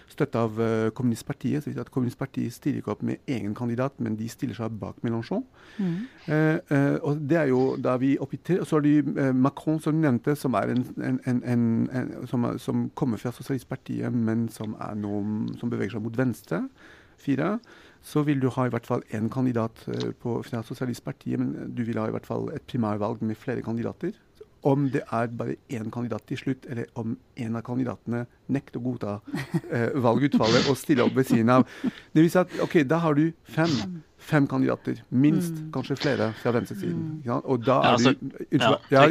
støtte 0.09 0.39
av 0.39 0.61
Kommunistpartiet. 0.95 1.63
så 1.63 1.73
at 1.81 1.91
Kommunistpartiet 1.91 2.53
stiller 2.55 2.79
ikke 2.79 2.93
opp 2.93 3.03
med 3.05 3.19
egen 3.27 3.51
kandidat, 3.55 3.99
men 3.99 4.15
de 4.15 4.29
stiller 4.31 4.55
seg 4.55 4.77
bak 4.79 5.03
Mélenchon. 5.03 5.43
Mm. 5.77 5.97
Uh, 6.29 6.57
uh, 6.71 6.95
og 7.03 7.19
det 7.29 7.41
er 7.41 7.51
jo 7.51 7.75
da 7.77 7.97
vi 7.99 8.15
oppi 8.17 8.37
til, 8.37 8.63
Så 8.65 8.79
har 8.79 8.87
de 8.87 9.33
Macron, 9.33 9.79
som 9.79 9.93
du 9.93 9.99
nevnte, 9.99 10.35
som, 10.35 10.53
er 10.53 10.71
en, 10.73 10.85
en, 11.35 11.43
en, 11.43 12.15
som, 12.27 12.47
som, 12.57 12.89
kommer 12.95 13.17
fra 13.17 13.31
Sosialistpartiet, 13.35 14.13
men 14.13 14.49
som, 14.49 14.75
er 14.79 14.95
noen, 14.95 15.57
som 15.59 15.69
beveger 15.69 15.97
seg 15.97 16.07
mot 16.07 16.17
venstre. 16.17 16.63
Fire. 17.19 17.57
Så 18.01 18.23
vil 18.23 18.39
du 18.39 18.47
ha 18.55 18.65
i 18.65 18.71
hvert 18.71 18.87
fall 18.87 19.03
én 19.15 19.27
kandidat 19.31 19.81
på, 20.21 20.37
fra 20.47 20.61
Sosialistpartiet, 20.63 21.39
men 21.41 21.73
du 21.75 21.83
vil 21.83 21.99
ha 21.99 22.07
i 22.07 22.13
hvert 22.15 22.27
fall 22.27 22.47
et 22.55 22.63
primærvalg 22.69 23.21
med 23.27 23.37
flere 23.37 23.63
kandidater 23.65 24.13
om 24.67 24.89
det 24.91 25.01
er 25.11 25.27
bare 25.27 25.55
én 25.71 25.89
kandidat 25.91 26.25
til 26.27 26.37
slutt, 26.37 26.65
eller 26.69 26.89
om 26.99 27.15
en 27.35 27.55
av 27.55 27.63
kandidatene 27.65 28.25
nekter 28.51 28.79
å 28.79 28.83
godta 28.83 29.15
eh, 29.71 29.95
valgutfallet 29.95 30.69
og 30.69 30.77
stille 30.79 31.05
opp 31.05 31.15
ved 31.15 31.29
siden 31.29 31.53
av. 31.53 31.65
Det 31.83 32.23
vil 32.23 32.31
si 32.31 32.39
at 32.41 32.55
ok, 32.65 32.81
da 32.89 32.99
har 33.05 33.17
du 33.17 33.29
fem, 33.55 34.01
fem 34.17 34.47
kandidater. 34.49 35.03
Minst, 35.09 35.55
mm. 35.55 35.69
kanskje 35.75 35.99
flere 35.99 36.31
fra 36.41 36.53
venstresiden. 36.55 36.99
Mm. 36.99 37.19
Ja, 37.27 37.39
og 37.43 37.65
da 37.65 37.79
er 37.79 37.87
ja, 37.87 37.97
altså, 37.99 38.15
du 38.19 38.39
Unnskyld. 38.49 38.89
ja, 38.91 39.05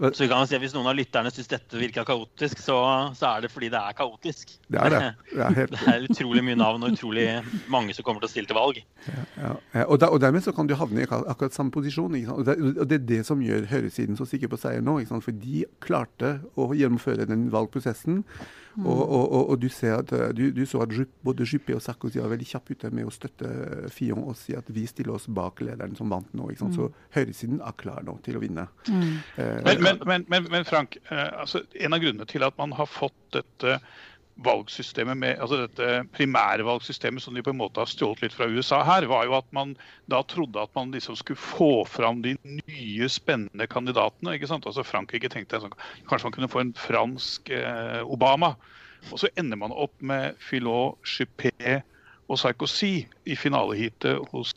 så 0.00 0.24
vi 0.24 0.28
kan 0.30 0.46
si 0.48 0.56
at 0.56 0.62
Hvis 0.62 0.74
noen 0.76 0.88
av 0.88 0.96
lytterne 0.96 1.32
syns 1.32 1.50
dette 1.50 1.76
virker 1.80 2.06
kaotisk, 2.08 2.60
så, 2.62 2.76
så, 3.16 3.34
er 3.34 3.44
det 3.44 3.50
fordi 3.52 3.68
det 3.72 3.80
er 3.80 3.96
kaotisk. 3.96 4.54
Det 4.66 4.80
er 4.80 4.94
det. 4.94 5.00
Det 5.30 5.42
er, 5.44 5.56
helt... 5.56 5.74
det 5.76 5.92
er 5.92 6.06
utrolig 6.10 6.42
mye 6.44 6.58
navn 6.58 6.84
og 6.84 6.94
utrolig 6.94 7.26
mange 7.70 7.94
som 7.96 8.04
kommer 8.04 8.22
til 8.22 8.28
å 8.28 8.32
stille 8.32 8.50
til 8.50 8.58
valg. 8.58 8.80
Ja, 9.06 9.52
ja. 9.74 9.84
Og, 9.86 10.00
der, 10.02 10.10
og, 10.10 10.20
dermed 10.22 10.44
så 10.44 10.52
kan 10.56 10.68
du 10.68 10.74
havne 10.76 11.04
i 11.04 11.08
akkurat 11.08 11.54
samme 11.54 11.72
posisjon. 11.74 12.16
Og 12.34 12.42
det, 12.48 12.56
og, 12.58 12.82
det, 12.88 12.98
er 12.98 13.06
det 13.12 13.20
som 13.28 13.44
gjør 13.44 13.68
høyresiden 13.70 14.18
så 14.18 14.26
sikker 14.28 14.50
på 14.52 14.58
seier 14.60 14.84
nå. 14.84 14.98
For 15.20 15.36
de 15.36 15.64
klarte 15.84 16.38
å 16.58 16.70
gjennomføre 16.76 17.28
den 17.30 17.48
valgprosessen 17.54 18.24
Mm. 18.74 18.86
Og, 18.86 19.00
og, 19.10 19.50
og, 19.50 19.56
du 19.58 19.68
ser 19.72 19.96
at 19.98 20.12
eh, 20.14 20.28
du, 20.36 20.44
du 20.54 20.62
så 20.68 20.84
at 20.84 20.92
både 21.26 21.46
Juppé 21.48 21.74
og 21.74 21.82
Sarkozy 21.82 22.20
var 22.22 22.30
veldig 22.30 22.46
kjappe 22.52 22.76
ute 22.76 22.90
med 22.94 23.08
å 23.08 23.14
støtte 23.14 23.48
Fillon 23.90 24.28
og 24.30 24.36
si 24.38 24.54
at 24.58 24.68
vi 24.70 24.86
stiller 24.86 25.16
oss 25.16 25.26
bak 25.26 25.62
lederen 25.64 25.96
som 25.98 26.12
vant 26.12 26.30
nå. 26.36 26.52
Mm. 26.54 26.74
Så 26.76 26.90
høyresiden 27.16 27.62
er 27.66 27.74
klar 27.80 28.04
nå 28.06 28.16
til 28.24 28.38
å 28.38 28.44
vinne. 28.44 28.68
Mm. 28.86 29.08
Eh, 29.42 29.58
men, 29.66 30.04
men, 30.06 30.28
men, 30.30 30.46
men, 30.52 30.68
Frank, 30.68 31.00
eh, 31.08 31.26
altså, 31.42 31.64
en 31.74 31.96
av 31.96 32.02
grunnene 32.04 32.28
til 32.30 32.46
at 32.46 32.56
man 32.60 32.76
har 32.78 32.90
fått 32.90 33.18
dette 33.34 33.80
valgsystemet 34.44 35.18
med, 35.20 35.38
altså 35.42 35.60
dette 35.62 35.88
primærvalgsystemet 36.16 37.22
som 37.22 37.36
de 37.36 37.42
på 37.44 37.52
en 37.52 37.60
måte 37.60 37.82
har 37.82 37.90
stjålet 37.90 38.24
litt 38.24 38.36
fra 38.36 38.48
USA 38.48 38.80
her, 38.86 39.06
var 39.10 39.26
jo 39.28 39.36
at 39.38 39.48
man 39.56 39.74
da 40.12 40.22
trodde 40.28 40.62
at 40.62 40.72
man 40.78 40.94
liksom 40.94 41.18
skulle 41.18 41.40
få 41.40 41.84
fram 41.88 42.22
de 42.24 42.36
nye, 42.44 43.08
spennende 43.12 43.68
kandidatene. 43.70 44.36
ikke 44.36 44.50
sant? 44.50 44.68
Altså 44.68 44.86
Frankrike 44.86 45.30
tenkte 45.32 45.60
sånn, 45.62 45.76
kanskje 46.08 46.30
man 46.30 46.36
kunne 46.38 46.52
få 46.52 46.64
en 46.64 46.74
fransk 46.78 47.52
eh, 47.54 48.00
Obama. 48.06 48.54
Og 49.10 49.22
så 49.22 49.30
ender 49.40 49.60
man 49.60 49.72
opp 49.72 49.94
med 50.04 50.36
Philot 50.44 51.00
Juppé 51.08 51.80
og 52.30 52.38
Sarkozy 52.38 53.04
i 53.26 53.36
finaleheatet 53.38 54.20
hos, 54.30 54.52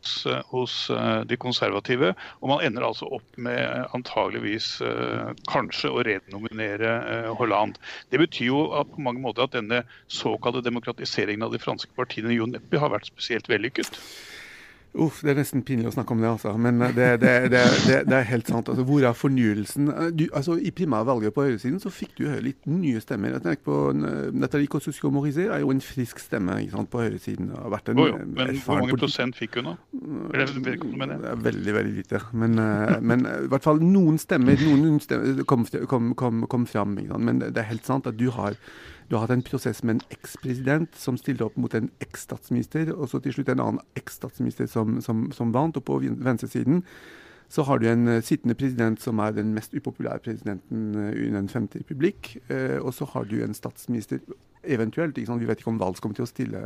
hos, 0.52 0.74
eh, 0.94 1.22
de 1.26 1.38
konservative. 1.40 2.12
Og 2.40 2.52
man 2.52 2.62
ender 2.66 2.86
altså 2.86 3.08
opp 3.18 3.38
med 3.46 3.58
eh, 3.58 3.88
antageligvis 3.96 4.68
eh, 4.86 5.32
kanskje 5.50 5.90
å 5.90 6.04
renominere 6.06 6.94
Hollande. 7.38 7.80
Det 8.12 8.20
betyr 8.22 8.50
jo 8.52 8.60
på 8.90 9.02
mange 9.02 9.22
måter 9.24 9.46
at 9.46 9.56
denne 9.56 9.82
såkalte 10.06 10.62
demokratiseringen 10.64 11.46
av 11.46 11.54
de 11.54 11.62
franske 11.62 11.90
partiene 11.98 12.36
jo 12.36 12.46
neppe 12.50 12.80
har 12.80 12.92
vært 12.94 13.10
spesielt 13.10 13.50
vellykket. 13.50 13.98
Uff, 14.94 15.24
det 15.26 15.32
er 15.32 15.38
nesten 15.40 15.64
pinlig 15.66 15.88
å 15.90 15.92
snakke 15.96 16.14
om 16.14 16.20
det, 16.22 16.28
altså. 16.30 16.52
Men 16.54 16.78
eh, 16.86 16.92
det, 16.94 17.08
det, 17.24 17.32
det, 17.50 17.96
det 18.06 18.14
er 18.14 18.28
helt 18.28 18.46
sant. 18.46 18.68
Altså, 18.70 18.84
hvor 18.86 19.02
er 19.02 19.16
fornyelsen? 19.18 19.88
Eh, 19.90 20.10
du, 20.14 20.22
altså, 20.30 20.54
I 20.54 20.70
primærvalget 20.70 21.34
på 21.34 21.48
høyresiden 21.48 21.80
så 21.82 21.90
fikk 21.90 22.12
du 22.20 22.28
høre 22.28 22.44
litt 22.46 22.68
nye 22.70 23.02
stemmer. 23.02 23.34
Jeg 23.34 23.42
tenker 23.42 23.64
på 23.66 23.78
uh, 23.90 24.04
Nathalie 24.30 24.70
Kosciusko-Morizet 24.70 25.50
er 25.50 25.64
jo 25.64 25.74
en 25.74 25.82
frisk 25.82 26.22
stemme 26.22 26.60
ikke 26.62 26.76
sant, 26.76 26.92
på 26.94 27.02
høyresiden. 27.02 27.50
Har 27.58 27.74
vært 27.74 27.90
en, 27.90 28.04
oh, 28.04 28.22
men 28.38 28.54
hvor 28.62 28.84
mange 28.84 29.00
prosent 29.02 29.38
fikk 29.40 29.58
hun, 29.58 29.72
da? 29.72 29.76
Eller, 30.30 30.54
det 30.62 31.36
veldig, 31.50 31.76
veldig 31.80 31.98
lite. 31.98 32.22
Men, 32.38 32.58
men 33.02 33.26
i 33.26 33.50
hvert 33.50 33.66
fall 33.66 33.82
noen 33.82 34.22
stemmer, 34.22 34.62
noen 34.62 35.02
stemmer 35.02 35.42
kom, 35.50 35.66
kom, 35.90 36.14
kom, 36.18 36.46
kom 36.50 36.70
fram. 36.70 36.94
Men 37.18 37.42
det 37.42 37.56
er 37.58 37.72
helt 37.72 37.90
sant 37.90 38.06
at 38.06 38.18
du 38.20 38.28
har 38.36 38.54
du 39.14 39.18
har 39.20 39.28
hatt 39.28 39.36
en 39.36 39.44
prosess 39.46 39.84
med 39.86 39.94
en 39.94 40.06
eks-president 40.10 40.96
som 40.98 41.14
stilte 41.14 41.46
opp 41.46 41.54
mot 41.60 41.74
en 41.78 41.86
eks-statsminister, 42.02 42.88
og 42.90 43.06
så 43.12 43.20
til 43.22 43.36
slutt 43.36 43.52
en 43.52 43.60
annen 43.62 43.84
eks-statsminister 43.94 44.66
som, 44.66 44.96
som, 45.04 45.28
som, 45.36 45.52
vant. 45.54 45.78
Og 45.78 45.84
på 45.86 46.00
venstresiden 46.02 46.82
så 47.54 47.62
har 47.68 47.78
du 47.78 47.86
en 47.86 48.08
uh, 48.10 48.18
sittende 48.26 48.56
president 48.58 48.98
som 48.98 49.22
er 49.22 49.36
den 49.36 49.52
mest 49.54 49.76
upopulære 49.76 50.18
presidenten 50.24 50.96
under 50.98 51.38
den 51.38 51.52
femte 51.52 51.78
republikk. 51.84 52.32
Uh, 52.50 52.80
og 52.80 52.90
så 52.96 53.06
har 53.12 53.30
du 53.30 53.36
en 53.44 53.54
statsminister 53.54 54.18
eventuelt. 54.66 55.14
Vi 55.14 55.46
vet 55.46 55.62
ikke 55.62 55.70
om 55.70 55.78
Valls 55.78 56.02
kommer 56.02 56.18
til 56.18 56.26
å 56.26 56.32
stille, 56.32 56.64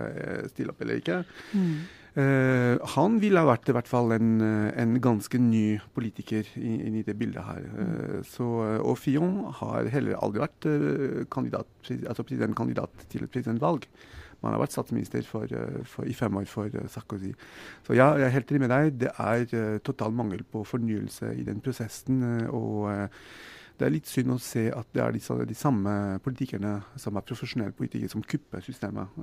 stille 0.49 0.73
opp 0.73 0.81
eller 0.87 1.03
ikke. 1.03 1.21
Mm. 1.53 1.75
Uh, 2.19 2.81
han 2.97 3.21
ville 3.23 3.39
ha 3.39 3.47
vært 3.47 3.69
i 3.71 3.75
hvert 3.77 3.87
fall 3.87 4.11
en, 4.17 4.41
eh, 4.43 4.73
en 4.83 4.97
ganske 4.99 5.39
ny 5.39 5.79
politiker 5.95 6.49
inn 6.59 6.97
i 6.99 7.05
det 7.07 7.15
bildet 7.21 7.45
her. 7.47 7.67
Uh, 7.77 8.17
så, 8.27 8.47
og 8.83 8.97
Fillon 8.99 9.45
har 9.61 9.87
heller 9.93 10.19
aldri 10.19 10.43
vært 10.43 10.67
uh, 10.67 11.21
kandidat, 11.31 11.71
altså 12.01 12.25
presidentkandidat 12.27 13.05
til 13.13 13.29
presidentvalg. 13.31 13.87
Man 14.43 14.55
har 14.55 14.63
vært 14.65 14.75
statsminister 14.75 15.23
for, 15.27 15.51
for, 15.87 16.07
i 16.11 16.15
fem 16.15 16.35
år 16.39 16.47
for 16.51 16.75
Sarkozy. 16.91 17.33
Så 17.87 17.95
ja, 17.99 18.13
jeg 18.19 18.29
er 18.29 18.35
helt 18.37 18.53
enig 18.53 18.65
med 18.65 18.71
deg. 18.71 18.99
Det 19.03 19.15
er 19.19 19.81
total 19.83 20.15
mangel 20.15 20.45
på 20.47 20.63
fornyelse 20.63 21.33
i 21.35 21.47
den 21.47 21.59
prosessen. 21.63 22.23
og 22.47 22.87
det 23.79 23.87
er 23.87 23.95
litt 23.95 24.11
synd 24.11 24.33
å 24.35 24.39
se 24.43 24.65
at 24.75 24.89
det 24.97 25.03
er 25.03 25.15
de, 25.15 25.21
de 25.49 25.57
samme 25.57 25.93
politikerne 26.25 26.75
som 26.99 27.19
er 27.19 27.27
profesjonelle 27.27 27.75
politikere, 27.79 28.11
som 28.11 28.25
kupper 28.27 28.65
systemet. 28.65 29.15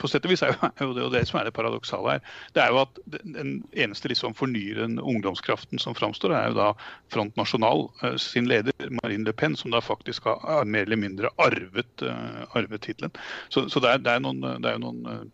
På 0.00 0.10
sett 0.10 0.26
og 0.26 0.32
vis 0.32 0.44
er 0.44 0.52
jo 0.52 0.92
det, 0.96 1.06
og 1.06 1.14
det 1.14 1.24
som 1.28 1.40
er 1.40 1.48
det 1.48 1.54
paradoksale 1.56 2.16
her, 2.16 2.34
det 2.56 2.64
er 2.64 2.74
jo 2.74 2.82
at 2.82 3.00
den 3.24 3.54
eneste 3.72 4.12
liksom 4.12 4.36
fornyeren 4.38 4.98
ungdomskraften 5.00 5.80
som 5.82 5.96
framstår, 5.96 6.36
er 6.36 6.50
jo 6.52 6.58
da 6.58 6.68
Front 7.14 7.38
National 7.40 7.88
eh, 8.02 8.18
sin 8.20 8.48
leder, 8.50 8.76
Marine 9.02 9.24
Le 9.24 9.32
Pen, 9.32 9.56
som 9.56 9.72
da 9.72 9.80
faktisk 9.84 10.28
har 10.28 10.68
mer 10.68 10.84
eller 10.84 11.00
mindre 11.00 11.32
arvet, 11.40 12.04
uh, 12.04 12.44
arvet 12.58 12.84
tittelen. 12.84 13.14
Så, 13.48 13.68
så 13.72 13.80
det, 13.80 13.94
er, 13.94 14.04
det, 14.04 14.14
er 14.14 14.24
noen, 14.24 14.44
det 14.44 14.70
er 14.70 14.76
jo 14.76 14.84
noen 14.84 15.24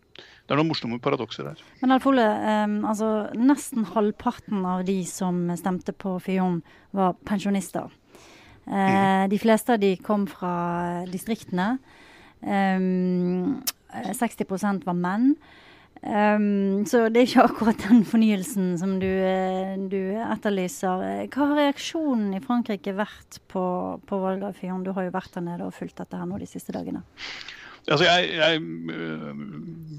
det 0.45 0.53
er 0.53 0.59
noen 0.59 0.69
morsomme 0.69 1.01
paradokser 1.01 1.47
her. 1.49 1.61
Men 1.81 1.95
Alf 1.95 2.05
Ole, 2.05 2.23
um, 2.23 2.77
altså, 2.85 3.11
nesten 3.33 3.87
halvparten 3.95 4.61
av 4.69 4.83
de 4.85 4.99
som 5.09 5.47
stemte 5.57 5.95
på 5.97 6.19
Fillon, 6.21 6.59
var 6.93 7.15
pensjonister. 7.25 7.89
Uh, 8.67 8.75
mm. 8.75 9.29
De 9.33 9.39
fleste 9.41 9.73
av 9.73 9.81
de 9.81 9.95
kom 10.05 10.27
fra 10.29 10.53
distriktene. 11.09 11.75
Um, 12.45 13.57
60% 13.89 14.85
var 14.85 14.99
menn. 14.99 15.31
Um, 16.05 16.83
så 16.85 17.07
det 17.09 17.23
er 17.23 17.29
ikke 17.31 17.47
akkurat 17.49 17.81
den 17.87 18.05
fornyelsen 18.05 18.75
som 18.77 18.99
du, 19.01 19.09
du, 19.89 19.99
etterlyser. 20.27 21.05
Hva 21.33 21.49
har 21.55 21.61
reaksjonen 21.63 22.35
i 22.37 22.45
Frankrike 22.45 22.93
vært 22.93 23.41
på, 23.49 23.65
på 24.05 24.21
valget 24.21 24.51
av 24.51 24.61
Fillon? 24.61 24.85
Du 24.85 24.93
har 24.93 25.09
jo 25.09 25.17
vært 25.17 25.33
der 25.33 25.49
nede 25.49 25.65
og 25.65 25.73
fulgt 25.73 25.97
dette 26.03 26.21
her 26.21 26.29
nå 26.29 26.37
de 26.37 26.53
siste 26.53 26.75
dagene. 26.75 27.01
Altså 27.87 28.05
jeg, 28.05 28.29
jeg, 28.33 28.61
øh, 28.61 29.35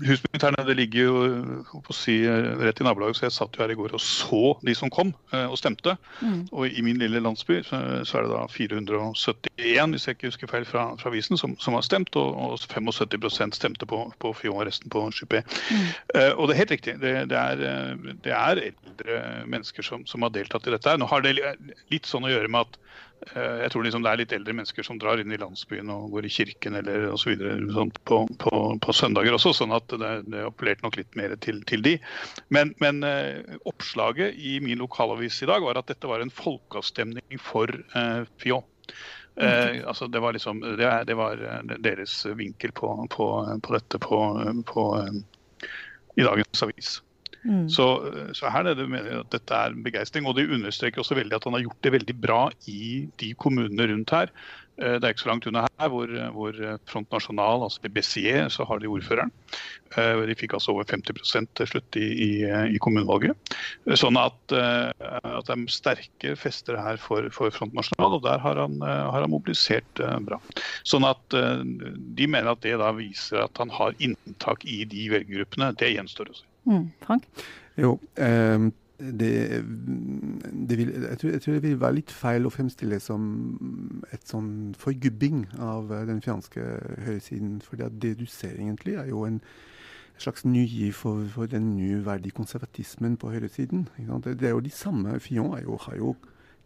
huset 0.06 0.26
mitt 0.32 0.42
her 0.42 0.52
nede 0.58 0.74
ligger 0.74 1.02
jo 1.02 1.92
si, 1.94 2.16
rett 2.28 2.80
i 2.80 2.84
nabolaget, 2.84 3.16
så 3.16 3.26
jeg 3.26 3.34
satt 3.36 3.56
jo 3.56 3.62
her 3.62 3.72
i 3.72 3.76
går 3.78 3.94
og 3.94 4.00
så 4.02 4.40
de 4.66 4.74
som 4.74 4.90
kom 4.90 5.14
øh, 5.34 5.50
og 5.50 5.58
stemte. 5.58 5.96
Mm. 6.20 6.48
Og 6.52 6.68
i 6.68 6.82
min 6.82 6.98
lille 6.98 7.20
landsby 7.20 7.62
så, 7.62 7.80
så, 8.04 8.18
er 8.18 8.26
det 8.26 8.32
da 8.32 8.46
471, 8.50 9.90
hvis 9.90 10.06
jeg 10.06 10.16
ikke 10.16 10.32
husker 10.32 10.50
feil 10.50 10.64
fra, 10.64 10.88
fra 11.00 11.10
avisen, 11.10 11.38
som, 11.38 11.56
som, 11.60 11.74
har 11.78 11.86
stemt. 11.86 12.16
Og, 12.16 12.34
og 12.36 12.58
75% 12.58 13.54
stemte 13.54 13.86
på, 13.86 14.02
på 14.18 14.32
Fion 14.32 14.58
og 14.60 14.66
resten 14.66 14.90
på 14.90 15.06
Juppé. 15.14 15.42
Mm. 15.70 15.86
Uh, 16.16 16.32
og 16.36 16.48
det 16.48 16.54
er 16.54 16.62
helt 16.64 16.74
riktig. 16.76 16.98
Det, 17.02 17.14
det, 17.30 17.38
er, 17.38 17.96
det 18.24 18.32
er, 18.32 18.64
eldre 18.72 19.46
mennesker 19.46 19.82
som, 19.82 20.06
som, 20.06 20.22
har 20.22 20.34
deltatt 20.34 20.66
i 20.66 20.74
dette. 20.74 20.96
Nå 20.98 21.06
har 21.10 21.22
det 21.22 21.36
litt 21.92 22.06
sånn 22.08 22.26
å 22.26 22.32
gjøre 22.32 22.50
med 22.50 22.66
at 22.66 22.80
Eh, 22.80 23.05
jeg 23.32 23.70
tror 23.72 23.84
liksom 23.86 24.04
det 24.04 24.10
er 24.10 24.20
litt 24.20 24.32
eldre 24.36 24.54
mennesker 24.54 24.86
som 24.86 24.98
drar 25.00 25.20
inn 25.20 25.32
i 25.34 25.38
landsbyen 25.40 25.88
og 25.92 26.12
går 26.14 26.28
i 26.28 26.32
kirken 26.32 26.76
eller 26.78 27.08
osv. 27.14 27.32
Sånn 27.74 27.92
på, 28.08 28.20
på, 28.42 28.52
på, 28.82 28.94
søndager 28.94 29.34
også, 29.36 29.54
sånn 29.56 29.74
at 29.76 29.90
det, 29.90 30.12
det 30.30 30.44
appellerte 30.46 30.86
nok 30.86 30.98
litt 31.00 31.18
mer 31.18 31.34
til, 31.42 31.62
til 31.68 31.82
de. 31.86 31.96
Men, 32.54 32.74
men 32.82 33.02
uh, 33.06 33.56
oppslaget 33.68 34.36
i 34.36 34.58
min 34.64 34.82
lokalavis 34.82 35.40
i 35.42 35.50
dag 35.50 35.64
var 35.64 35.80
at 35.80 35.90
dette 35.90 36.10
var 36.10 36.22
en 36.22 36.32
folkeavstemning 36.32 37.40
for 37.42 37.72
eh, 37.72 38.22
Fion. 38.42 38.64
Eh, 39.36 39.82
altså 39.88 40.06
det 40.06 40.20
var 40.20 40.32
liksom 40.32 40.60
det, 40.60 41.04
det, 41.04 41.14
var 41.14 41.40
deres 41.84 42.26
vinkel 42.38 42.72
på, 42.72 43.06
på, 43.10 43.26
på 43.62 43.74
dette 43.74 43.98
på, 44.00 44.86
i 46.16 46.24
dagens 46.24 46.62
avis. 46.62 46.94
Mm. 47.46 47.66
Så, 47.70 47.86
så, 48.34 48.50
her 48.50 48.66
er 48.66 48.78
det 48.78 48.86
at 49.20 49.32
dette 49.34 49.64
er 49.68 49.80
begeistring. 49.86 50.26
Og 50.26 50.36
det 50.38 50.48
understreker 50.50 51.02
også 51.02 51.18
veldig 51.18 51.38
at 51.38 51.48
han 51.48 51.56
har 51.58 51.66
gjort 51.66 51.82
det 51.86 51.96
veldig 51.96 52.20
bra 52.20 52.40
i 52.70 53.06
de 53.22 53.32
kommunene 53.38 53.90
rundt 53.92 54.14
her. 54.16 54.32
Eh, 54.76 54.96
det 55.00 55.06
er 55.06 55.14
ikke 55.14 55.24
så 55.24 55.30
langt 55.30 55.46
unna 55.48 55.62
her 55.64 55.90
hvor, 55.92 56.10
hvor 56.36 56.56
Front 56.90 57.12
National, 57.14 57.64
altså 57.64 57.80
i 57.86 57.92
så 58.52 58.66
har 58.68 58.80
de 58.82 58.90
ordføreren. 58.90 59.32
Eh, 59.96 60.24
de 60.28 60.36
fikk 60.36 60.56
altså 60.56 60.74
over 60.74 60.84
50 60.90 61.48
til 61.56 61.70
slutt 61.70 61.96
i, 61.96 62.06
i, 62.26 62.30
i, 62.74 62.80
kommunevalget. 62.82 63.54
Sånn 63.96 64.18
at, 64.20 64.36
eh, 64.52 64.90
at, 65.22 65.52
er 65.52 65.64
sterke 65.72 66.34
fester 66.36 66.76
her 66.80 67.00
for, 67.00 67.30
for 67.32 67.54
Front 67.54 67.76
National, 67.76 68.18
og 68.18 68.26
der 68.26 68.42
har 68.42 68.60
han, 68.60 68.80
har 68.84 69.22
han, 69.22 69.32
mobilisert 69.32 70.02
bra. 70.26 70.38
Sånn 70.86 71.06
at 71.08 71.34
de 71.34 72.28
mener 72.28 72.52
at 72.52 72.62
det 72.64 72.76
da 72.80 72.92
viser 72.96 73.42
at 73.42 73.58
han 73.60 73.72
har 73.74 73.96
inntak 73.98 74.64
i 74.68 74.84
de 74.88 75.08
velgergruppene. 75.12 75.72
Det 75.80 75.94
gjenstår 75.94 76.30
å 76.30 76.36
si. 76.36 76.46
Mm. 76.66 76.90
Frank? 77.02 77.28
Jo, 77.78 77.96
um, 78.18 78.72
det, 78.98 79.64
det 80.68 80.78
vil, 80.78 80.92
jeg, 81.10 81.18
tror, 81.18 81.30
jeg, 81.30 81.42
tror, 81.42 81.52
det 81.52 81.62
vil 81.62 81.80
være 81.80 81.98
litt 81.98 82.12
feil 82.12 82.48
å 82.48 82.52
fremstille 82.52 82.98
som 83.02 83.26
et 84.14 84.24
sånn 84.24 84.72
forgubbing 84.80 85.44
av 85.60 85.92
eh, 85.92 86.06
den 86.08 86.22
franske 86.24 86.64
høyresiden. 87.04 87.58
For 87.64 87.76
det 87.76 88.14
du 88.20 88.24
ser 88.30 88.56
egentlig, 88.56 88.96
er 88.96 89.10
jo 89.12 89.26
en 89.28 89.42
slags 90.18 90.46
ny 90.48 90.64
giv 90.64 90.96
for, 90.96 91.26
for, 91.34 91.50
den 91.50 91.74
nyverdige 91.76 92.38
konservatismen 92.38 93.18
på 93.20 93.34
høyresiden. 93.34 93.84
Det, 94.24 94.38
det, 94.40 94.48
er 94.48 94.56
jo 94.56 94.64
de 94.64 94.72
samme 94.72 95.20
Fillon 95.20 95.52
har 95.52 95.98
jo 96.00 96.16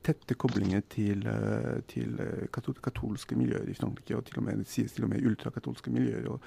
tette 0.06 0.36
koblinger 0.38 0.84
til, 0.88 1.26
eh, 1.28 1.80
til 1.90 2.14
eh, 2.22 2.46
katolske 2.54 3.36
miljøer 3.36 3.68
i 3.68 3.74
Frankrike, 3.74 4.16
og 4.16 4.24
til 4.28 4.38
og 4.38 4.46
med, 4.46 4.62
det 4.62 4.70
sies 4.70 4.94
til 4.94 5.04
og 5.04 5.12
med 5.12 5.26
ultrakatolske 5.26 5.90
miljøer. 5.92 6.30
og 6.30 6.40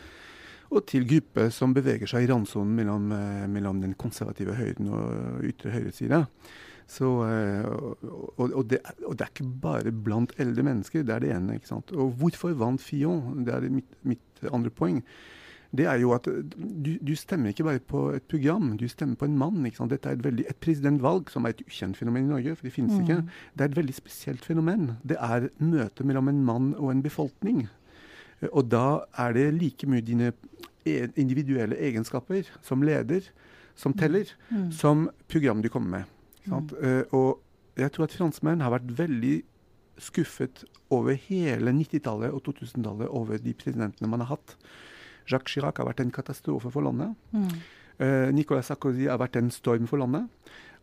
og 0.74 0.86
til 0.90 1.06
grupper 1.10 1.52
som 1.54 1.74
beveger 1.76 2.10
seg 2.10 2.26
i 2.26 2.30
randsonen 2.32 2.76
mellom, 2.78 3.12
eh, 3.16 3.48
mellom, 3.52 3.82
den 3.84 3.96
konservative 4.00 4.56
høyden 4.58 4.90
og 4.94 5.44
ytre 5.48 5.74
høyreside. 5.74 6.24
Så, 6.90 7.10
eh, 7.26 7.64
og, 7.64 8.42
og, 8.50 8.66
det, 8.70 8.82
og, 9.06 9.16
det, 9.18 9.26
er 9.26 9.32
ikke 9.32 9.52
bare 9.64 9.94
blant 9.94 10.34
eldre 10.42 10.66
mennesker, 10.68 11.06
det 11.06 11.16
er 11.16 11.24
det 11.24 11.32
ene. 11.36 11.56
ikke 11.56 11.72
sant? 11.72 11.94
Og 11.96 12.12
hvorfor 12.20 12.58
vant 12.60 12.82
Fillon? 12.82 13.46
Det 13.46 13.56
er 13.56 13.70
mitt, 13.72 13.96
mitt 14.04 14.50
andre 14.52 14.70
poeng. 14.74 15.02
Det 15.74 15.88
er 15.90 15.98
jo 16.04 16.12
at 16.14 16.28
du, 16.30 16.92
du, 17.02 17.16
stemmer 17.18 17.50
ikke 17.50 17.66
bare 17.66 17.82
på 17.82 18.04
et 18.14 18.26
program, 18.30 18.76
du 18.78 18.86
stemmer 18.88 19.18
på 19.18 19.26
en 19.26 19.38
mann. 19.38 19.64
ikke 19.66 19.80
sant? 19.80 19.94
Dette 19.96 20.12
er 20.12 20.20
et, 20.20 20.26
veldig, 20.26 20.46
et 20.52 20.60
presidentvalg, 20.62 21.32
som 21.34 21.48
er 21.48 21.56
et 21.56 21.64
ukjent 21.66 21.98
fenomen 21.98 22.28
i 22.28 22.34
Norge, 22.36 22.58
for 22.60 22.68
det 22.68 22.76
finnes 22.76 22.94
mm. 22.94 23.06
ikke. 23.06 23.22
Det 23.56 23.66
er 23.66 23.72
et 23.72 23.80
veldig 23.80 23.96
spesielt 23.98 24.46
fenomen. 24.46 24.92
Det 25.02 25.18
er 25.18 25.50
møtet 25.58 26.06
mellom 26.06 26.30
en 26.30 26.44
mann 26.46 26.76
og 26.78 26.92
en 26.92 27.02
befolkning. 27.06 27.66
Og 28.52 28.68
da 28.70 29.04
er 29.18 29.34
det 29.34 29.48
like 29.56 29.88
mye 29.90 30.04
dine 30.06 30.34
individuelle 30.86 31.78
egenskaper 31.80 32.50
som 32.66 32.84
leder 32.84 33.28
som 33.76 33.94
teller, 33.94 34.30
mm. 34.50 34.72
som 34.72 35.10
program 35.28 35.62
de 35.62 35.70
kommer 35.70 35.90
med. 35.90 36.04
Mm. 36.46 36.70
Uh, 36.84 37.04
og 37.12 37.80
jeg 37.80 37.92
tror 37.92 38.08
at 38.08 38.16
franskmenn 38.16 38.62
har 38.62 38.74
vært 38.74 38.92
veldig 38.98 39.36
skuffet 40.02 40.64
over 40.94 41.18
hele 41.28 41.74
90-tallet 41.74 42.34
og 42.34 42.44
2000-tallet 42.48 43.10
over 43.10 43.42
de 43.42 43.54
presidentene 43.58 44.10
man 44.10 44.26
har 44.26 44.36
hatt. 44.36 44.58
Jacques 45.30 45.56
Chirac 45.56 45.80
har 45.80 45.88
vært 45.88 46.04
en 46.04 46.14
katastrofe 46.14 46.72
for 46.74 46.86
landet. 46.86 47.16
Mm. 47.32 47.50
Uh, 48.02 48.30
Nicolas 48.34 48.70
Sarkozy 48.70 49.08
har 49.08 49.22
vært 49.22 49.38
en 49.40 49.52
storm 49.54 49.90
for 49.90 50.02
landet. 50.02 50.30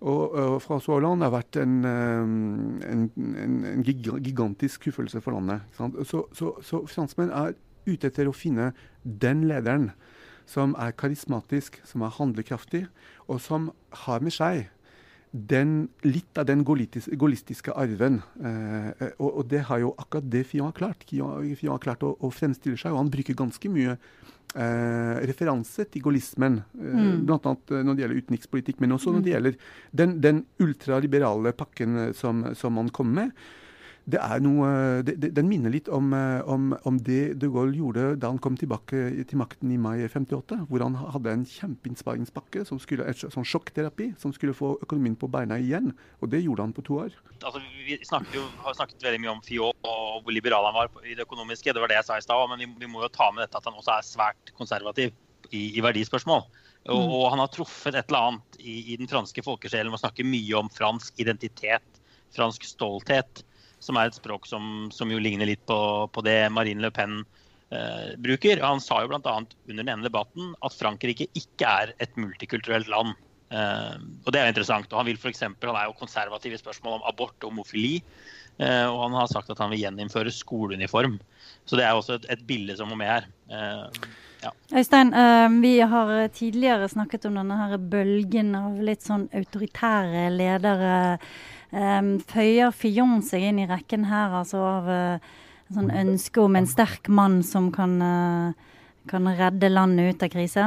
Og 0.00 0.33
uh, 0.33 0.57
François 0.64 0.97
Hollande 0.97 1.26
har 1.28 1.35
vært 1.35 1.59
en, 1.61 1.80
en, 1.85 3.11
en, 3.21 3.57
en 3.69 3.83
gigantisk 3.85 4.80
skuffelse 4.80 5.21
for 5.21 5.37
landet. 5.37 5.66
Så, 5.76 6.25
så, 6.33 6.54
så 6.64 6.80
franskmenn 6.88 7.35
er 7.35 7.52
ute 7.87 8.11
etter 8.11 8.29
å 8.29 8.37
finne 8.37 8.73
den 9.03 9.47
lederen 9.49 9.91
som 10.51 10.75
er 10.81 10.97
karismatisk, 10.99 11.79
som 11.87 12.03
er 12.03 12.15
handlekraftig, 12.17 12.85
og 13.31 13.41
som 13.43 13.71
har 14.07 14.25
med 14.25 14.35
seg 14.35 14.67
den, 15.31 15.85
litt 16.03 16.39
av 16.41 16.49
den 16.49 16.65
gaullistiske 16.67 17.75
arven. 17.79 18.19
Eh, 18.43 19.07
og, 19.21 19.29
og, 19.29 19.45
det 19.51 19.63
har 19.69 19.83
jo 19.83 19.93
akkurat 19.95 20.27
det 20.33 20.43
Fion 20.51 20.67
har 20.67 20.75
klart. 20.75 21.07
Fion 21.07 21.75
har 21.77 21.83
klart 21.83 22.03
å, 22.07 22.17
å, 22.19 22.33
fremstille 22.35 22.81
seg, 22.81 22.91
og 22.91 23.05
han 23.05 23.13
bruker 23.15 23.39
ganske 23.39 23.71
mye 23.71 23.95
eh, 23.95 25.23
referanse 25.31 25.87
til 25.87 26.03
gaullismen. 26.03 26.59
Eh, 26.75 26.99
mm. 26.99 27.23
Bl.a. 27.29 27.55
Eh, 27.55 27.87
når 27.87 27.95
det 27.95 28.05
gjelder 28.05 28.25
utenrikspolitikk, 28.25 28.83
men 28.83 28.99
også 28.99 29.15
når 29.15 29.23
det 29.23 29.31
mm. 29.31 29.35
gjelder 29.37 29.73
den, 30.03 30.19
den 30.27 30.45
ultraliberale 30.67 31.55
pakken 31.55 32.07
eh, 32.09 32.13
som, 32.19 32.49
som 32.59 32.83
han 32.83 32.91
kommer 32.95 33.23
med 33.23 33.49
det 34.11 34.21
er 34.21 34.43
noe, 34.43 34.69
det, 35.07 35.17
det, 35.23 35.31
Den 35.37 35.49
minner 35.50 35.73
litt 35.73 35.88
om, 35.93 36.12
eh, 36.17 36.40
om, 36.49 36.71
om, 36.88 36.99
det 37.07 37.37
de 37.40 37.50
Gaulle 37.52 37.76
gjorde 37.76 38.14
da 38.21 38.31
han 38.33 38.40
kom 38.43 38.57
tilbake 38.59 39.02
til 39.29 39.40
makten 39.40 39.73
i 39.75 39.79
mai 39.81 40.02
58. 40.07 40.61
Hvor 40.71 40.85
han 40.85 40.99
hadde 40.99 41.35
en 41.35 41.47
kjempeinsparingspakke, 41.49 42.64
som 42.69 42.81
skulle, 42.83 43.07
et 43.11 43.23
sånn 43.23 43.47
sjokkterapi, 43.47 44.11
som 44.21 44.35
skulle 44.37 44.57
få 44.57 44.75
økonomien 44.85 45.19
på 45.19 45.31
beina 45.33 45.59
igjen. 45.61 45.93
Og 46.21 46.33
det 46.33 46.43
gjorde 46.45 46.67
han 46.67 46.76
på 46.76 46.85
to 46.87 47.00
år. 47.05 47.19
Altså, 47.40 47.62
vi 47.87 47.99
jo, 48.35 48.47
har 48.64 48.79
snakket 48.79 49.05
veldig 49.05 49.23
mye 49.25 49.35
om 49.35 49.45
Fiot 49.47 49.90
og 49.90 50.25
hvor 50.25 50.35
liberal 50.35 50.69
han 50.69 50.79
var 50.79 51.05
i 51.05 51.17
det 51.17 51.26
økonomiske. 51.26 51.75
Det 51.75 51.83
var 51.83 51.93
det 51.93 52.00
jeg 52.00 52.09
sa 52.09 52.19
i 52.19 52.25
stad. 52.25 52.47
Men 52.52 52.64
vi, 52.64 52.71
vi, 52.81 52.90
må 52.90 53.05
jo 53.05 53.12
ta 53.12 53.31
med 53.35 53.45
dette 53.45 53.61
at 53.61 53.69
han 53.69 53.79
også 53.79 53.97
er 53.97 54.09
svært 54.09 54.55
konservativ 54.59 55.14
i, 55.50 55.71
i 55.76 55.85
verdispørsmål. 55.85 56.47
Og, 56.88 56.97
mm. 56.97 57.12
og, 57.12 57.25
han 57.35 57.43
har 57.43 57.52
truffet 57.52 57.95
et 57.95 58.09
eller 58.09 58.31
annet 58.31 58.61
i, 58.62 58.76
i 58.95 58.99
den 59.00 59.11
franske 59.11 59.45
folkesjelen 59.45 59.93
og 59.93 60.00
snakke 60.00 60.25
mye 60.25 60.57
om 60.57 60.71
fransk 60.73 61.19
identitet, 61.21 62.00
fransk 62.33 62.64
stolthet 62.64 63.45
som 63.81 63.99
er 63.99 64.11
et 64.11 64.19
språk 64.19 64.49
som, 64.49 64.89
som 64.95 65.11
jo 65.13 65.21
ligner 65.23 65.49
litt 65.49 65.63
på, 65.69 65.79
på 66.13 66.25
det 66.27 66.39
Marine 66.53 66.85
Le 66.85 66.93
Pen 66.95 67.23
eh, 67.73 68.13
bruker. 68.21 68.63
Han 68.65 68.83
sa 68.85 69.03
jo 69.03 69.11
bl.a. 69.13 69.37
under 69.41 69.83
denne 69.85 70.07
debatten 70.07 70.55
at 70.61 70.77
Frankrike 70.77 71.31
ikke 71.39 71.75
er 71.85 71.95
et 71.99 72.17
multikulturelt 72.21 72.91
land. 72.93 73.17
Eh, 73.51 73.97
og 74.25 74.31
det 74.31 74.41
er 74.41 74.49
jo 74.49 74.55
interessant. 74.55 74.93
og 74.93 75.03
Han 75.03 75.11
vil 75.11 75.21
for 75.21 75.33
eksempel, 75.33 75.73
han 75.73 75.81
er 75.81 75.91
jo 75.91 75.99
konservativ 76.01 76.55
i 76.55 76.61
spørsmål 76.61 77.01
om 77.01 77.09
abort 77.11 77.37
og 77.41 77.53
homofili. 77.53 77.99
Eh, 78.61 78.87
og 78.87 79.07
han 79.07 79.17
har 79.17 79.31
sagt 79.33 79.53
at 79.53 79.61
han 79.63 79.73
vil 79.73 79.87
gjeninnføre 79.87 80.33
skoleuniform. 80.35 81.19
Så 81.65 81.79
det 81.79 81.87
er 81.87 81.97
også 81.97 82.19
et, 82.19 82.27
et 82.37 82.43
bilde 82.47 82.77
som 82.77 82.91
må 82.93 82.99
med 83.01 83.09
her. 83.09 83.31
Eh, 83.49 84.11
ja. 84.45 84.53
Øystein, 84.77 85.15
eh, 85.17 85.47
vi 85.63 85.73
har 85.81 86.13
tidligere 86.37 86.89
snakket 86.89 87.27
om 87.29 87.41
denne 87.41 87.57
her 87.57 87.79
bølgen 87.93 88.53
av 88.57 88.77
litt 88.85 89.05
sånn 89.05 89.29
autoritære 89.37 90.29
ledere 90.37 90.93
Um, 91.71 92.17
føyer 92.27 92.73
Fion 92.75 93.21
seg 93.23 93.45
inn 93.47 93.61
i 93.62 93.69
rekken 93.71 94.09
her 94.11 94.33
altså 94.41 94.59
av 94.67 94.89
uh, 94.91 95.33
sånn 95.71 95.93
ønske 95.95 96.43
om 96.43 96.57
en 96.59 96.67
sterk 96.67 97.07
mann 97.15 97.45
som 97.47 97.69
kan, 97.71 97.93
uh, 98.03 98.81
kan 99.11 99.29
redde 99.39 99.71
landet 99.71 100.17
ut 100.17 100.25
av 100.27 100.33
krise? 100.33 100.65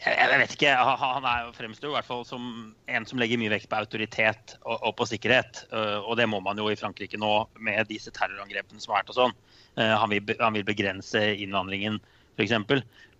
Jeg, 0.00 0.28
vet 0.30 0.54
ikke. 0.54 0.72
Han 0.78 1.26
er 1.28 1.50
fremstår 1.52 1.90
i 1.90 1.96
hvert 1.98 2.06
fall 2.06 2.22
som 2.24 2.44
en 2.88 3.06
som 3.08 3.18
legger 3.20 3.40
mye 3.40 3.50
vekt 3.52 3.68
på 3.68 3.80
autoritet 3.82 4.54
og, 4.62 4.78
og 4.78 4.94
på 5.00 5.08
sikkerhet. 5.10 5.64
Uh, 5.74 5.98
og 6.06 6.14
det 6.22 6.28
må 6.30 6.38
man 6.44 6.60
jo 6.62 6.70
i 6.70 6.78
Frankrike 6.78 7.18
nå 7.20 7.32
med 7.58 7.90
disse 7.90 8.14
terrorangrepene 8.14 8.80
som 8.80 8.94
har 8.94 9.02
vært 9.02 9.12
og 9.12 9.18
sånn. 9.18 9.36
Han 9.80 10.10
vil, 10.10 10.32
han, 10.40 10.56
vil, 10.56 10.64
begrense 10.66 11.20
innvandringen 11.40 12.00
f.eks. 12.34 12.56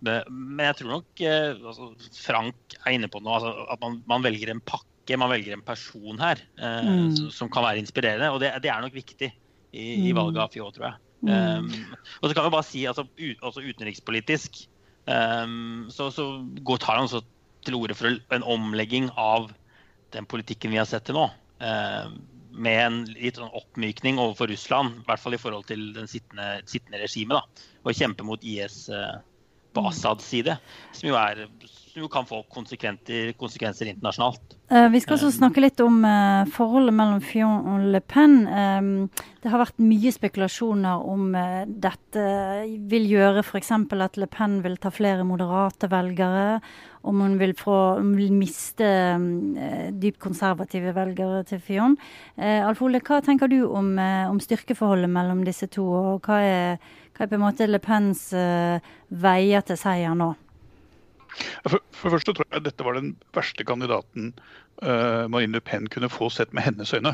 Men 0.03 0.59
jeg 0.65 0.75
tror 0.77 0.89
nok 0.91 1.21
altså, 1.23 1.87
Frank 2.19 2.75
er 2.81 2.97
inne 2.97 3.07
på 3.09 3.21
noe. 3.23 3.37
Altså, 3.37 3.53
at 3.71 3.79
man, 3.81 4.01
man 4.09 4.25
velger 4.25 4.51
en 4.51 4.59
pakke 4.67 4.90
ikke 5.01 5.17
man 5.17 5.31
velger 5.33 5.55
en 5.55 5.63
person 5.65 6.19
her 6.21 6.41
eh, 6.61 6.87
mm. 6.87 7.31
som 7.33 7.49
kan 7.51 7.65
være 7.65 7.81
inspirerende. 7.81 8.29
Og 8.31 8.41
det, 8.43 8.53
det 8.63 8.71
er 8.71 8.83
nok 8.83 8.95
viktig 8.95 9.31
i, 9.31 9.85
i 10.07 10.11
mm. 10.11 10.17
valget 10.17 10.43
av 10.43 10.53
Fjå, 10.53 10.69
tror 10.75 10.91
jeg. 10.91 10.99
Um, 11.21 11.67
og 12.21 12.29
så 12.29 12.33
kan 12.33 12.47
vi 12.47 12.53
bare 12.55 12.65
si, 12.65 12.81
altså, 12.89 13.05
ut, 13.05 13.43
også 13.45 13.61
utenrikspolitisk, 13.61 14.63
um, 15.05 15.85
så, 15.93 16.09
så 16.13 16.25
går, 16.65 16.81
tar 16.81 16.97
han 16.97 17.05
også 17.05 17.21
til 17.65 17.77
orde 17.77 17.97
for 17.97 18.17
en 18.33 18.47
omlegging 18.49 19.11
av 19.21 19.51
den 20.15 20.25
politikken 20.25 20.73
vi 20.73 20.79
har 20.81 20.89
sett 20.89 21.05
til 21.05 21.19
nå. 21.19 21.27
Um, 21.61 22.21
med 22.51 22.79
en 22.83 22.97
litt 23.13 23.37
sånn 23.39 23.53
oppmykning 23.55 24.17
overfor 24.19 24.49
Russland, 24.51 24.97
i 24.97 25.05
hvert 25.07 25.21
fall 25.23 25.37
i 25.37 25.39
forhold 25.39 25.69
til 25.69 25.91
den 25.95 26.09
sittende, 26.09 26.57
sittende 26.67 26.99
regimet. 26.99 27.61
Og 27.85 27.95
kjempe 27.95 28.25
mot 28.27 28.41
IS 28.43 28.83
uh, 28.91 29.21
på. 29.73 29.85
Assads 29.91 30.27
side, 30.27 30.57
som 30.95 31.09
jo 31.11 31.17
er 31.19 31.45
som 31.91 32.05
jo 32.05 32.07
kan 32.07 32.23
få 32.23 32.37
konsekvenser, 32.47 33.33
konsekvenser 33.35 33.89
internasjonalt. 33.91 34.53
Uh, 34.71 34.87
vi 34.93 35.01
skal 35.03 35.17
også 35.17 35.27
eh. 35.27 35.35
snakke 35.41 35.63
litt 35.63 35.81
om 35.83 35.97
uh, 36.07 36.47
forholdet 36.55 36.95
mellom 36.95 37.19
Fion 37.25 37.67
og 37.67 37.89
Le 37.91 37.99
Pen. 37.99 38.37
Det 39.41 39.51
har 39.51 39.59
vært 39.59 39.81
mye 39.83 40.13
spekulasjoner 40.15 41.03
om 41.11 41.33
dette 41.67 42.23
vil 42.91 43.09
gjøre 43.09 43.43
f.eks. 43.43 43.73
at 43.75 44.19
Le 44.21 44.29
Pen 44.31 44.61
vil 44.63 44.77
ta 44.79 44.93
flere 44.93 45.25
moderate 45.27 45.89
velgere. 45.91 46.61
Om 47.01 47.23
hun 47.23 47.39
vil, 47.39 47.55
få, 47.57 47.77
hun 47.97 48.11
vil 48.13 48.33
miste 48.35 48.85
um, 49.17 49.55
dypt 50.01 50.19
konservative 50.21 50.93
velgere 50.93 51.41
til 51.49 51.63
Fion. 51.65 51.97
Alf 52.37 52.83
Ole, 52.85 53.01
hva 53.01 53.17
tenker 53.25 53.49
du 53.49 53.63
om, 53.65 53.95
om, 53.97 54.39
styrkeforholdet 54.43 55.09
mellom 55.09 55.41
disse 55.47 55.65
to, 55.73 55.87
og 55.87 56.29
hva 56.29 56.37
er, 56.45 56.93
hva 57.17 57.25
er 57.25 57.31
på 57.31 57.39
en 57.39 57.45
måte 57.47 57.69
Le 57.69 57.81
Pens 57.81 58.27
veier 59.09 59.65
til 59.65 59.81
seier 59.81 60.13
nå? 60.17 60.29
For, 61.65 61.79
for 61.95 62.09
det 62.09 62.17
første 62.17 62.35
tror 62.37 62.47
jeg 62.51 62.65
dette 62.65 62.85
var 62.85 62.97
den 62.97 63.13
verste 63.35 63.65
kandidaten 63.67 64.31
uh, 64.83 65.27
Marine 65.31 65.55
Le 65.55 65.61
Pen 65.63 65.87
kunne 65.91 66.09
få 66.11 66.29
sett 66.33 66.53
med 66.53 66.65
hennes 66.65 66.93
øyne. 66.93 67.13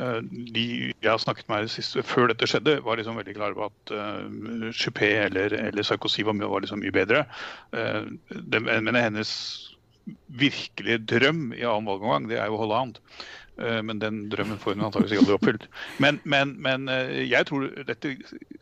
Uh, 0.00 0.20
de 0.54 0.66
jeg 0.90 1.10
har 1.10 1.20
snakket 1.22 1.48
med 1.50 1.70
sist, 1.72 1.98
før 2.06 2.30
dette 2.32 2.48
skjedde, 2.48 2.78
var 2.86 3.00
liksom 3.00 3.18
veldig 3.18 3.36
klare 3.38 3.58
på 3.58 3.68
at 3.68 3.94
uh, 3.94 4.70
Juppé 4.70 5.10
eller, 5.26 5.54
eller, 5.58 5.86
Sarkozy 5.86 6.26
var, 6.26 6.38
var 6.44 6.64
liksom 6.64 6.84
mye 6.84 6.94
bedre. 6.94 7.24
Uh, 7.74 8.06
det, 8.30 8.62
men 8.62 8.94
hennes 8.98 9.32
virkelige 10.40 11.02
drøm 11.04 11.50
i 11.52 11.66
annen 11.66 11.88
valgomgang, 11.88 12.30
det 12.30 12.40
er 12.40 12.48
jo 12.48 12.60
Hollande. 12.60 13.02
Eh, 13.58 13.80
men 13.82 13.98
den 14.02 14.24
drømmen 14.32 14.58
får 14.60 14.76
hun 14.76 14.86
antakeligvis 14.86 15.16
ikke 15.16 15.24
aldri 15.24 15.36
oppfylt. 15.38 15.66
Men, 16.02 16.20
men, 16.24 16.54
men, 16.62 16.86
eh, 16.92 17.24
jeg 17.26 17.48
tror 17.48 17.66
dette 17.88 18.14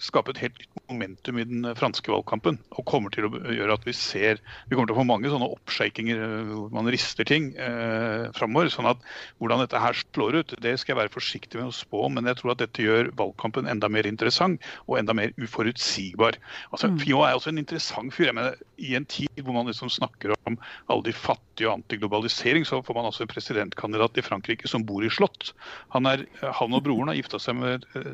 skaper 0.02 0.32
et 0.32 0.42
helt 0.46 0.60
nytt 0.62 0.82
momentum 0.88 1.40
i 1.40 1.46
den 1.48 1.66
franske 1.76 2.12
valgkampen. 2.12 2.58
Og 2.78 2.86
kommer 2.88 3.12
til 3.12 3.28
å 3.28 3.32
gjøre 3.36 3.76
at 3.76 3.86
vi 3.86 3.94
ser 3.96 4.40
Vi 4.66 4.76
kommer 4.76 4.88
til 4.88 4.96
å 4.96 5.00
få 5.00 5.06
mange 5.08 5.30
sånne 5.32 5.48
oppshakinger 5.56 6.22
eh, 6.22 6.52
hvor 6.52 6.72
man 6.74 6.90
rister 6.92 7.28
ting 7.28 7.52
eh, 7.60 8.28
framover. 8.36 8.70
Sånn 8.72 8.88
at 8.90 9.02
hvordan 9.42 9.64
dette 9.64 9.82
her 9.82 9.98
slår 10.00 10.40
ut, 10.40 10.56
det 10.64 10.76
skal 10.80 10.94
jeg 10.94 11.02
være 11.02 11.14
forsiktig 11.14 11.60
med 11.60 11.70
å 11.70 11.76
spå. 11.76 12.06
Men 12.12 12.30
jeg 12.30 12.40
tror 12.40 12.54
at 12.54 12.64
dette 12.64 12.86
gjør 12.86 13.12
valgkampen 13.18 13.68
enda 13.70 13.90
mer 13.92 14.08
interessant 14.08 14.62
og 14.86 14.98
enda 15.00 15.16
mer 15.16 15.34
uforutsigbar. 15.40 16.40
Altså, 16.72 16.90
mm. 16.92 17.00
Fillon 17.04 17.26
er 17.26 17.36
også 17.36 17.52
en 17.52 17.62
interessant 17.62 18.14
fyr. 18.14 18.30
jeg 18.30 18.38
mener, 18.38 18.56
I 18.80 18.96
en 18.96 19.08
tid 19.08 19.44
hvor 19.44 19.56
man 19.56 19.68
liksom 19.68 19.92
snakker 19.92 20.32
om 20.48 20.56
alle 20.92 21.08
de 21.08 21.14
fattige 21.16 21.68
og 21.68 21.80
antiglobalisering, 21.80 22.64
så 22.68 22.80
får 22.84 22.96
man 22.96 23.08
altså 23.08 23.24
en 23.24 23.32
presidentkandidat 23.32 24.16
i 24.16 24.24
Frankrike 24.24 24.68
som 24.70 24.85
bor 24.86 25.04
i 25.04 25.10
slott. 25.12 25.52
Han, 25.94 26.08
er, 26.08 26.24
han 26.42 26.76
og 26.76 26.84
broren 26.86 27.10
har 27.10 27.18
gifta 27.18 27.40
seg 27.42 27.58
med 27.58 27.86
uh, 27.96 28.12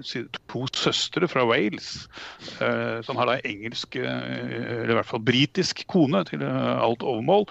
to 0.50 0.64
søstre 0.76 1.28
fra 1.30 1.44
Wales. 1.48 2.06
Uh, 2.60 3.00
så 3.02 3.12
han 3.12 3.20
har 3.22 3.30
da 3.30 3.38
engelsk, 3.48 3.98
uh, 4.00 4.08
eller 4.08 4.94
i 4.94 4.98
hvert 4.98 5.10
fall 5.10 5.24
britisk 5.24 5.84
kone 5.92 6.24
til 6.28 6.42
alt 6.42 7.02
overmål. 7.02 7.46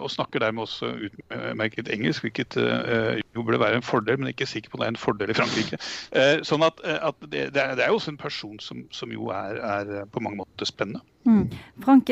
og 0.00 0.10
snakker 0.10 0.40
dermed 0.42 0.64
også 0.64 0.90
utmerket 1.06 1.88
engelsk, 1.92 2.24
hvilket 2.24 2.56
jo 2.56 3.42
burde 3.42 3.60
være 3.60 3.80
en 3.80 3.86
fordel, 3.86 4.18
men 4.18 4.30
ikke 4.32 4.48
sikker 4.48 4.70
på 4.70 4.80
det 4.80 4.86
er 4.86 4.94
en 4.94 5.00
fordel 5.00 5.32
i 5.32 5.36
Frankrike. 5.36 5.78
sånn 6.46 6.64
at, 6.66 6.80
at 6.84 7.16
det, 7.26 7.50
det, 7.54 7.62
er, 7.62 7.88
jo 7.88 7.98
også 7.98 8.14
en 8.14 8.20
person 8.20 8.58
som, 8.62 8.84
som 8.94 9.12
jo 9.12 9.30
er, 9.34 9.60
er, 9.60 9.92
på 10.10 10.22
mange 10.24 10.42
måter 10.42 10.68
spennende. 10.68 11.02
Mm. 11.28 11.50
Frank, 11.84 12.08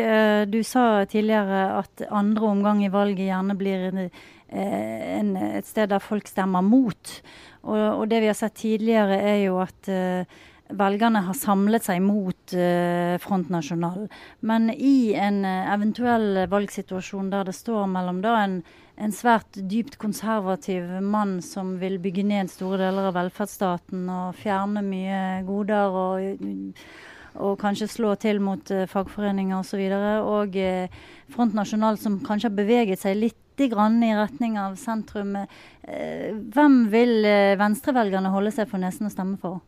du 0.53 0.59
sa 0.67 1.05
tidligere 1.09 1.79
at 1.79 2.03
andre 2.13 2.51
omgang 2.51 2.83
i 2.85 2.91
valget 2.93 3.31
gjerne 3.31 3.55
blir 3.57 3.87
Eh, 4.49 5.19
en, 5.19 5.35
et 5.37 5.67
sted 5.69 5.91
der 5.93 6.01
folk 6.01 6.29
stemmer 6.29 6.65
mot. 6.65 7.17
Og, 7.69 7.77
og, 7.77 8.05
det 8.09 8.23
vi 8.25 8.31
har 8.31 8.39
sett 8.39 8.57
tidligere, 8.57 9.19
er 9.21 9.43
jo 9.43 9.59
at 9.61 9.91
uh, 9.93 10.39
velgerne 10.73 11.21
har 11.27 11.37
samlet 11.37 11.85
seg 11.85 12.01
mot 12.01 12.55
uh, 12.57 13.19
Front 13.21 13.51
National. 13.53 14.07
Men 14.41 14.71
i 14.73 15.13
en 15.13 15.43
uh, 15.45 15.69
eventuell 15.75 16.47
valgsituasjon 16.49 17.29
der 17.35 17.51
det 17.51 17.59
står 17.59 17.91
mellom 17.93 18.23
da 18.25 18.39
en, 18.47 18.63
en, 18.97 19.13
svært 19.13 19.61
dypt 19.69 19.99
konservativ 20.01 20.87
mann 21.05 21.43
som 21.45 21.77
vil 21.83 21.99
bygge 22.01 22.25
ned 22.31 22.49
store 22.53 22.81
deler 22.87 23.11
av 23.11 23.19
velferdsstaten 23.21 24.09
og 24.09 24.41
fjerne 24.41 24.85
mye 24.87 25.21
goder 25.49 26.01
og, 26.07 26.49
og 27.37 27.59
kanskje 27.61 27.91
slå 27.93 28.15
til 28.21 28.41
mot 28.45 28.73
uh, 28.75 28.87
fagforeninger 28.91 29.59
osv., 29.59 29.85
og, 29.85 30.57
så 30.57 30.89
og 30.89 31.35
Front 31.35 31.55
Nasjonal 31.59 32.01
som 32.01 32.21
kanskje 32.25 32.49
har 32.49 32.57
beveget 32.57 33.03
seg 33.03 33.19
litt 33.19 33.45
grann 33.69 33.99
i 34.07 34.15
retning 34.15 34.55
av 34.61 34.77
sentrum. 34.79 35.33
Hvem 35.83 36.77
vil 36.93 37.27
venstrevelgerne 37.59 38.31
holde 38.31 38.53
seg 38.55 38.69
for 38.71 38.79
nesen 38.79 39.09
og 39.09 39.13
stemme 39.17 39.35
for? 39.43 39.59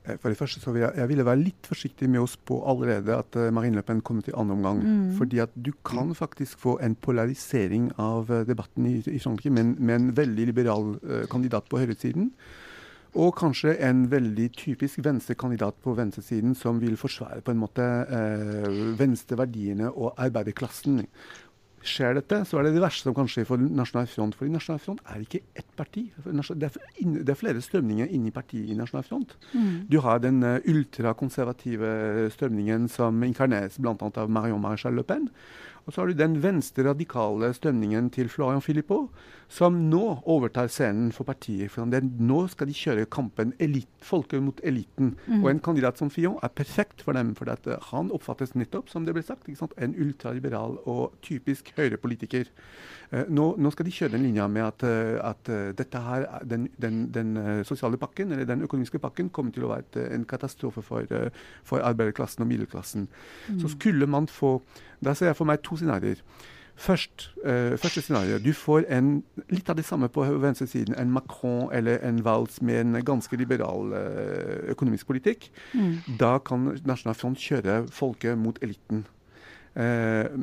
For 0.00 0.32
det 0.32 0.38
første 0.38 0.62
så 0.62 0.72
vil 0.72 0.84
jeg, 0.86 0.96
jeg 0.96 1.08
ville 1.10 1.24
være 1.26 1.42
litt 1.42 1.68
forsiktig 1.68 2.08
med 2.10 2.22
å 2.22 2.28
spå 2.30 2.62
allerede 2.70 3.12
at 3.12 3.36
uh, 3.36 3.50
Marine 3.52 3.76
Le 3.76 3.84
Pen 3.86 4.00
kommer 4.04 4.24
til 4.24 4.36
andre 4.38 4.56
omgang. 4.56 4.80
Mm. 4.80 5.10
Fordi 5.18 5.42
at 5.44 5.52
du 5.54 5.72
kan 5.86 6.14
faktisk 6.16 6.58
få 6.62 6.78
en 6.84 6.96
polarisering 6.96 7.90
av 8.00 8.32
uh, 8.32 8.40
debatten 8.48 8.88
i, 8.88 8.96
i 9.04 9.20
Frankrike 9.20 9.52
med, 9.52 9.76
en 9.92 10.10
veldig 10.16 10.48
liberal 10.48 10.94
uh, 11.04 11.26
kandidat 11.30 11.68
på 11.68 11.82
høyresiden. 11.82 12.32
Og 13.18 13.32
kanskje 13.34 13.74
en 13.82 14.04
veldig 14.10 14.50
typisk 14.54 15.00
venstrekandidat 15.02 15.80
på 15.82 15.96
venstresiden 15.98 16.54
som 16.54 16.78
vil 16.82 16.96
forsvare 17.00 17.42
på 17.42 17.50
en 17.50 17.62
måte 17.62 17.86
venstreverdiene 19.00 19.90
og 19.90 20.14
arbeiderklassen. 20.20 21.00
Skjer 21.80 22.18
dette, 22.18 22.42
så 22.44 22.58
er 22.60 22.66
det 22.66 22.74
det 22.74 22.82
verste 22.82 23.08
som 23.08 23.14
kan 23.16 23.28
skje 23.30 23.46
for 23.48 23.60
Nasjonal 23.60 24.08
Front. 24.12 24.34
For 24.36 24.48
Nasjonal 24.52 24.82
Front 24.84 25.00
er 25.08 25.22
ikke 25.24 25.40
ett 25.56 25.70
parti. 25.78 26.02
Det 26.20 26.68
er, 26.68 27.38
flere 27.40 27.62
strømninger 27.64 28.10
inni 28.12 28.32
partiet 28.36 28.68
i 28.68 28.76
Nasjonal 28.76 29.06
Front. 29.06 29.32
Mm. 29.54 29.86
Du 29.88 29.96
har 30.04 30.20
den 30.20 30.42
uh, 30.44 30.58
ultrakonservative 30.68 32.28
strømningen 32.36 32.84
som 32.92 33.24
inkarneres 33.24 33.80
bl.a. 33.80 33.96
av 33.96 34.28
Marion 34.28 34.60
Maréchal 34.60 34.92
Le 34.98 35.06
Pen. 35.08 35.30
Og 35.86 35.94
så 35.94 36.02
har 36.02 36.12
du 36.12 36.20
den 36.20 36.36
venstre 36.44 36.84
radikale 36.90 37.54
strømningen 37.56 38.12
til 38.12 38.28
Florian 38.28 38.60
Philippot, 38.60 39.08
som 39.50 39.74
nå 39.90 40.02
overtar 40.30 40.68
scenen 40.70 41.10
for 41.14 41.26
partiet. 41.26 41.72
For 41.74 41.88
den, 41.90 42.12
nå 42.22 42.44
skal 42.52 42.68
de 42.70 42.74
kjøre 42.76 43.06
kampen 43.10 43.50
elit, 43.62 43.88
folket 44.06 44.42
mot 44.44 44.60
eliten. 44.66 45.16
Mm. 45.26 45.40
Og 45.40 45.48
en 45.50 45.62
kandidat 45.66 45.98
som 45.98 46.10
Fillon 46.12 46.38
er 46.42 46.52
perfekt 46.54 47.02
for 47.02 47.18
dem, 47.18 47.32
for 47.34 47.50
at, 47.50 47.66
uh, 47.66 47.80
han 47.90 48.12
oppfattes 48.14 48.54
nettopp, 48.54 48.92
som 48.92 49.06
det 49.06 49.14
ble 49.16 49.24
sagt, 49.26 49.50
en 49.50 49.96
ultraliberal 49.98 50.78
og 50.90 51.16
typisk 51.26 51.72
høyrepolitiker. 51.76 52.52
Uh, 53.10 53.24
nå, 53.26 53.48
nå, 53.58 53.72
skal 53.74 53.88
de 53.88 53.96
kjøre 53.96 54.14
den 54.14 54.28
linja 54.28 54.46
med 54.46 54.68
at, 54.68 54.86
uh, 54.86 55.18
at 55.32 55.52
dette 55.80 56.04
her, 56.04 56.28
den, 56.46 56.68
den, 56.78 57.02
den 57.10 57.34
sosiale 57.66 57.98
pakken, 57.98 58.30
eller 58.30 58.46
den 58.46 58.62
økonomiske 58.68 59.02
pakken, 59.02 59.32
kommer 59.34 59.56
til 59.56 59.66
å 59.66 59.72
være 59.74 60.06
en 60.14 60.28
katastrofe 60.30 60.84
for, 60.86 61.10
for 61.66 61.82
arbeiderklassen 61.82 62.46
og 62.46 62.52
middelklassen. 62.52 63.10
Mm. 63.48 63.60
Så 63.64 63.74
skulle 63.74 64.06
man 64.06 64.30
få 64.30 64.60
Da 65.00 65.14
ser 65.16 65.30
jeg 65.30 65.36
for 65.38 65.48
meg 65.48 65.62
to 65.64 65.78
scenarioer. 65.80 66.18
Først, 66.80 67.28
uh, 67.44 67.76
første 67.76 68.00
scenario. 68.00 68.38
Du 68.40 68.54
får 68.56 68.86
en, 68.88 69.18
litt 69.52 69.68
av 69.68 69.76
det 69.76 69.84
samme 69.84 70.08
på 70.08 70.24
venstresiden. 70.40 70.96
En 70.96 71.12
Macron 71.12 71.68
eller 71.76 72.00
en 72.08 72.22
Valls 72.24 72.62
med 72.64 72.80
en 72.80 73.04
ganske 73.04 73.36
liberal 73.36 73.92
uh, 73.92 74.70
økonomisk 74.72 75.10
politikk. 75.10 75.50
Mm. 75.76 76.16
Da 76.20 76.38
kan 76.40 76.70
Nasjonal 76.88 77.18
Front 77.18 77.40
kjøre 77.42 77.82
folket 77.92 78.38
mot 78.40 78.56
eliten. 78.64 79.04
Uh, 79.76 80.40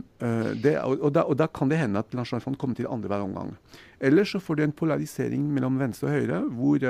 det, 0.62 0.76
og, 0.84 1.02
og, 1.02 1.10
da, 1.16 1.24
og, 1.26 1.34
da, 1.40 1.48
kan 1.50 1.72
det 1.74 1.80
hende 1.82 2.04
at 2.06 2.14
Nasjonal 2.16 2.44
Front 2.44 2.60
kommer 2.62 2.78
til 2.78 2.86
andre 2.86 3.10
hver 3.10 3.26
omgang. 3.26 3.56
Eller 3.98 4.30
så 4.30 4.38
får 4.38 4.60
du 4.60 4.64
en 4.68 4.76
polarisering 4.78 5.48
mellom 5.56 5.80
venstre 5.82 6.12
og 6.12 6.20
høyre, 6.20 6.44
hvor 6.54 6.86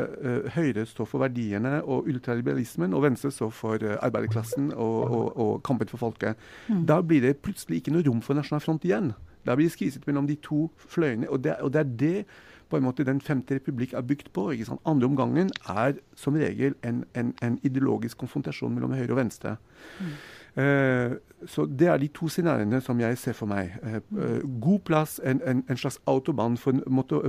høyre 0.58 0.84
står 0.86 1.08
for 1.08 1.24
verdiene 1.24 1.78
og 1.86 2.10
ultraliberalismen, 2.12 2.92
og 2.92 3.06
venstre 3.06 3.32
står 3.32 3.56
for 3.56 3.88
arbeiderklassen 3.96 4.74
og, 4.76 5.32
og, 5.40 5.54
kampen 5.64 5.88
for 5.88 6.04
folket. 6.04 6.36
Mm. 6.68 6.84
Da 6.92 7.00
blir 7.00 7.24
det 7.24 7.38
plutselig 7.40 7.80
ikke 7.80 7.96
noe 7.96 8.04
rom 8.10 8.20
for 8.20 8.36
Nasjonal 8.36 8.66
Front 8.68 8.84
igjen. 8.84 9.14
Da 9.48 9.56
blir 9.56 9.70
det 9.70 9.76
skviset 9.76 10.08
mellom 10.08 10.28
de 10.28 10.38
to 10.44 10.68
fløyene. 10.78 11.30
Og 11.30 11.44
det, 11.44 11.56
og 11.64 11.74
det, 11.74 11.80
er 11.80 11.98
det 12.00 12.26
på 12.70 12.78
en 12.78 12.84
måte 12.84 13.06
den 13.08 13.22
femte 13.22 13.56
republikk 13.56 13.94
er 13.94 14.02
bygd 14.02 14.32
på. 14.34 14.50
ikke 14.52 14.66
sant? 14.66 14.82
Andre 14.86 15.08
omgangen 15.08 15.52
er 15.70 16.00
som 16.16 16.36
regel 16.36 16.76
en, 16.84 17.06
en, 17.16 17.34
en 17.44 17.60
ideologisk 17.64 18.18
konfrontasjon 18.18 18.74
mellom 18.74 18.94
høyre 18.94 19.16
og 19.16 19.24
venstre. 19.24 19.56
Mm. 20.00 20.18
Uh, 20.58 21.16
så 21.46 21.66
Det 21.66 21.88
er 21.88 21.98
de 21.98 22.08
to 22.08 22.28
scenarioene 22.28 22.82
som 22.82 23.00
jeg 23.00 23.18
ser 23.18 23.36
for 23.38 23.46
meg. 23.46 23.76
Uh, 23.84 24.00
uh, 24.18 24.62
god 24.62 24.80
plass, 24.80 25.20
en, 25.24 25.42
en, 25.70 25.78
slags 25.78 26.00
autobahn 26.08 26.58
for, 26.58 26.74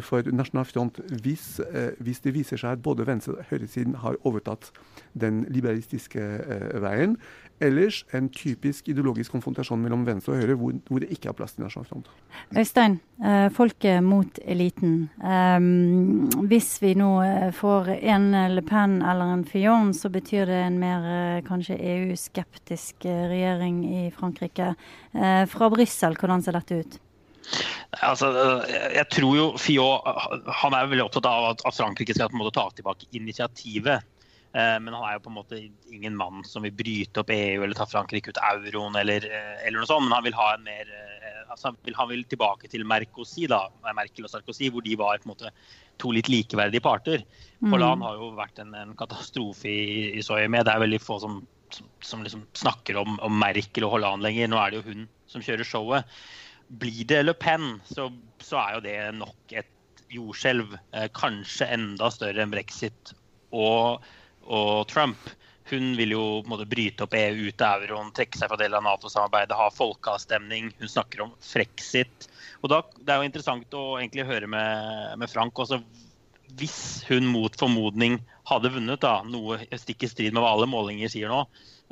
for 0.01 0.23
Nasjonal 0.33 0.65
Front 0.65 1.01
hvis, 1.23 1.61
hvis, 1.99 2.21
det 2.21 2.35
viser 2.35 2.57
seg 2.57 2.73
at 2.73 2.83
både 2.83 3.07
venstre- 3.07 3.37
og 3.37 3.45
høyresiden 3.51 3.95
har 3.95 4.17
overtatt 4.25 4.73
den 5.21 5.45
liberalistiske 5.49 6.21
veien. 6.81 7.19
Ellers 7.65 8.05
en 8.15 8.29
typisk 8.31 8.89
ideologisk 8.89 9.35
konfrontasjon 9.35 9.81
mellom 9.83 10.05
venstre 10.07 10.35
og 10.35 10.43
høyre, 10.43 10.57
hvor, 10.61 10.77
hvor 10.89 11.03
det 11.03 11.11
ikke 11.15 11.33
er 11.33 11.37
plass 11.39 11.57
til 11.57 11.65
Nasjonal 11.65 11.89
Front. 11.89 12.11
Øystein, 12.55 12.99
folket 13.55 14.05
mot 14.07 14.39
eliten. 14.45 15.09
Um, 15.19 16.29
hvis 16.51 16.77
vi 16.83 16.93
nå 16.99 17.11
får 17.59 17.91
en 17.99 18.31
Le 18.55 18.63
Pen 18.63 19.01
eller 19.03 19.35
en 19.35 19.45
Fillon, 19.49 19.91
så 19.97 20.11
betyr 20.13 20.47
det 20.47 20.61
en 20.69 20.79
mer 20.79 21.09
kanskje 21.49 21.79
EU-skeptisk 21.79 23.09
regjering 23.09 23.83
i 23.89 24.11
Frankrike. 24.15 24.75
Eh, 25.15 25.45
fra 25.51 25.69
Brussel, 25.73 26.17
hvordan 26.19 26.43
ser 26.45 26.59
dette 26.59 26.81
ut? 26.81 26.99
Altså, 28.05 28.29
jeg 28.93 29.07
tror 29.15 29.37
jo 29.39 29.45
Fiot 29.57 30.05
han 30.61 30.77
er 30.77 30.91
veldig 30.91 31.07
opptatt 31.07 31.29
av 31.31 31.47
at 31.55 31.65
Frankrike 31.73 32.17
skal 32.17 32.51
ta 32.53 32.67
tilbake 32.77 33.09
initiativet. 33.17 34.05
Eh, 34.53 34.77
men 34.81 34.95
han 34.95 35.05
er 35.05 35.17
jo 35.17 35.25
på 35.27 35.33
en 35.33 35.39
måte 35.39 35.61
ingen 35.93 36.17
mann 36.17 36.45
som 36.49 36.65
vil 36.65 36.77
bryte 36.77 37.23
opp 37.23 37.33
EU 37.35 37.65
eller 37.65 37.77
ta 37.77 37.89
Frankrike 37.89 38.33
ut 38.33 38.41
euroen 38.51 38.97
eller, 39.01 39.27
eh, 39.29 39.59
eller, 39.67 39.81
noe 39.81 39.91
sånt. 39.91 40.07
Men 40.07 40.19
han 40.19 40.27
vil 40.29 40.39
ha 40.39 40.49
en 40.55 40.65
mer 40.67 40.95
altså, 41.49 41.75
han 41.97 42.11
vil 42.13 42.25
tilbake 42.29 42.71
til 42.73 42.87
Mercosi, 42.89 43.47
da, 43.51 43.67
Merkel 43.97 44.29
og 44.29 44.33
Sarkozy, 44.33 44.73
hvor 44.73 44.85
de 44.85 44.97
var 45.01 45.21
på 45.21 45.29
en 45.29 45.35
måte 45.35 45.53
to 45.99 46.13
litt 46.15 46.31
likeverdige 46.31 46.85
parter. 46.85 47.25
Mm. 47.59 47.73
Hollande 47.75 48.07
har 48.07 48.19
jo 48.21 48.33
vært 48.39 48.61
en, 48.63 48.75
en 48.79 48.99
katastrofe 48.99 49.71
i, 49.71 50.11
i 50.19 50.25
så 50.25 50.39
med. 50.47 50.67
Det 50.69 50.75
er 50.75 50.85
veldig 50.87 51.01
få 51.03 51.23
som 51.25 51.41
som 52.01 52.23
liksom 52.23 52.47
snakker 52.53 52.97
om, 52.97 53.19
om, 53.21 53.39
Merkel 53.41 53.87
og 53.87 53.97
Hollande 53.97 54.29
lenger. 54.29 54.49
Nå 54.51 54.61
er 54.61 54.71
det 54.71 54.81
jo 54.81 54.93
hun 54.93 55.09
som 55.29 55.45
kjører 55.45 55.69
showet. 55.69 56.21
Blir 56.81 57.05
det 57.09 57.23
Le 57.25 57.35
Pen, 57.37 57.79
så, 57.89 58.09
så 58.45 58.61
er 58.63 58.77
jo 58.77 58.85
det 58.85 58.97
nok 59.19 59.57
et 59.57 60.05
jordskjelv. 60.13 60.77
Eh, 60.93 61.09
kanskje 61.17 61.71
enda 61.77 62.11
større 62.13 62.45
enn 62.45 62.53
brexit 62.53 63.15
og, 63.57 64.05
og 64.49 64.89
Trump. 64.91 65.31
Hun 65.69 65.93
vil 65.99 66.15
jo 66.15 66.25
måte, 66.49 66.65
bryte 66.69 67.05
opp 67.05 67.15
EU 67.19 67.51
ut 67.51 67.63
av 67.65 67.85
euroen, 67.85 68.13
trekke 68.17 68.41
seg 68.41 68.49
fra 68.49 68.57
del 68.61 68.77
av 68.77 68.85
Nato-samarbeidet, 68.87 69.57
ha 69.59 69.69
folkeavstemning. 69.75 70.71
Hun 70.81 70.91
snakker 70.91 71.27
om 71.27 71.35
frexit. 71.45 72.29
Og 72.63 72.73
da, 72.73 72.83
Det 72.97 73.13
er 73.13 73.21
jo 73.21 73.29
interessant 73.29 73.77
å 73.77 73.85
egentlig 73.99 74.25
høre 74.29 74.49
med, 74.49 75.19
med 75.21 75.31
Frank 75.31 75.61
også. 75.61 75.83
Hvis 76.57 77.05
hun 77.11 77.29
mot 77.29 77.53
formodning 77.61 78.17
hadde 78.49 78.73
vunnet, 78.73 79.03
da, 79.05 79.21
noe 79.29 79.61
stikk 79.77 80.07
i 80.07 80.09
strid 80.09 80.33
med 80.33 80.41
hva 80.41 80.55
alle 80.57 80.71
målinger 80.71 81.13
sier 81.13 81.29
nå, 81.29 81.43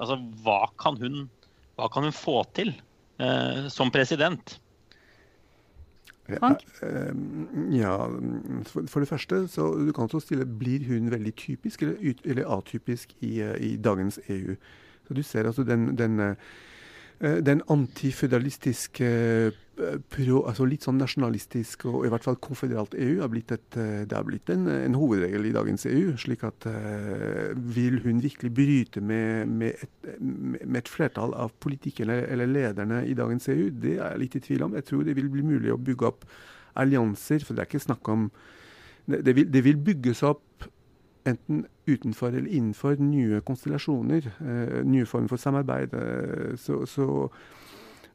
altså, 0.00 0.16
hva, 0.44 0.62
kan 0.80 0.96
hun, 0.96 1.26
hva 1.76 1.90
kan 1.92 2.08
hun 2.08 2.16
få 2.16 2.40
til 2.56 2.72
eh, 3.20 3.68
som 3.72 3.92
president? 3.92 4.56
Frank? 6.26 6.64
Ja, 7.72 7.96
for 8.66 9.00
det 9.00 9.08
første 9.08 9.42
så 9.48 9.70
du 9.78 9.92
kan 9.92 10.08
også 10.08 10.20
stille 10.20 10.46
blir 10.46 10.86
hun 10.88 11.10
veldig 11.10 11.34
typisk 11.34 11.82
eller, 11.82 12.14
eller 12.24 12.50
atypisk 12.58 13.14
i, 13.20 13.40
i, 13.40 13.76
dagens 13.76 14.20
EU. 14.28 14.54
Så 15.08 15.14
du 15.14 15.22
ser 15.22 15.46
altså 15.46 15.62
den, 15.62 15.98
den 15.98 16.20
eh, 16.20 16.34
Eh, 17.20 17.36
den 17.46 17.62
antiføderalistiske 17.68 19.06
eh, 19.80 20.30
altså 20.36 20.66
litt 20.68 20.86
sånn 20.86 20.98
nasjonalistisk 21.00 21.86
og 21.90 22.06
i 22.06 22.10
hvert 22.12 22.24
fall 22.26 22.38
konføderalt 22.42 22.96
EU 22.98 23.20
har 23.20 23.30
blitt, 23.32 23.52
et, 23.54 23.78
eh, 23.80 24.04
det 24.08 24.16
har 24.16 24.26
blitt 24.26 24.50
en, 24.52 24.66
en, 24.72 24.98
hovedregel 24.98 25.48
i 25.48 25.54
dagens 25.56 25.86
EU. 25.90 26.16
slik 26.20 26.44
at 26.48 26.68
uh, 26.70 27.52
Vil 27.76 28.00
hun 28.04 28.22
virkelig 28.24 28.52
bryte 28.54 29.00
med, 29.00 29.48
med, 29.48 29.82
et, 29.82 30.20
med 30.20 30.80
et, 30.80 30.92
flertall 30.92 31.34
av 31.34 31.54
politikerne 31.60 32.22
eller 32.26 32.50
lederne 32.50 33.04
i 33.06 33.14
dagens 33.14 33.48
EU? 33.52 33.70
Det 33.70 33.98
er 33.98 34.14
jeg 34.14 34.22
litt 34.24 34.38
i 34.40 34.44
tvil 34.48 34.66
om. 34.66 34.76
Jeg 34.78 34.88
tror 34.88 35.04
det 35.04 35.16
vil 35.16 35.30
bli 35.32 35.44
mulig 35.46 35.74
å 35.74 35.80
bygge 35.80 36.10
opp 36.10 36.28
allianser. 36.76 37.44
For 37.44 37.54
det 37.54 37.64
er 37.64 37.70
ikke 37.70 37.88
snakk 37.88 38.08
om 38.12 38.30
Det, 39.06 39.20
det, 39.22 39.36
vil, 39.36 39.46
det 39.54 39.60
vil 39.62 39.76
bygges 39.78 40.24
opp 40.26 40.64
enten 41.26 41.66
utenfor 41.86 42.26
eller 42.28 42.50
innenfor 42.50 42.96
nye 42.98 43.40
konstellasjoner, 43.46 44.26
eh, 44.40 44.84
nye 44.84 45.06
former 45.06 45.28
for 45.28 45.36
samarbeid. 45.36 45.94
Eh, 45.94 46.56
så, 46.56 46.86
så, 46.86 47.28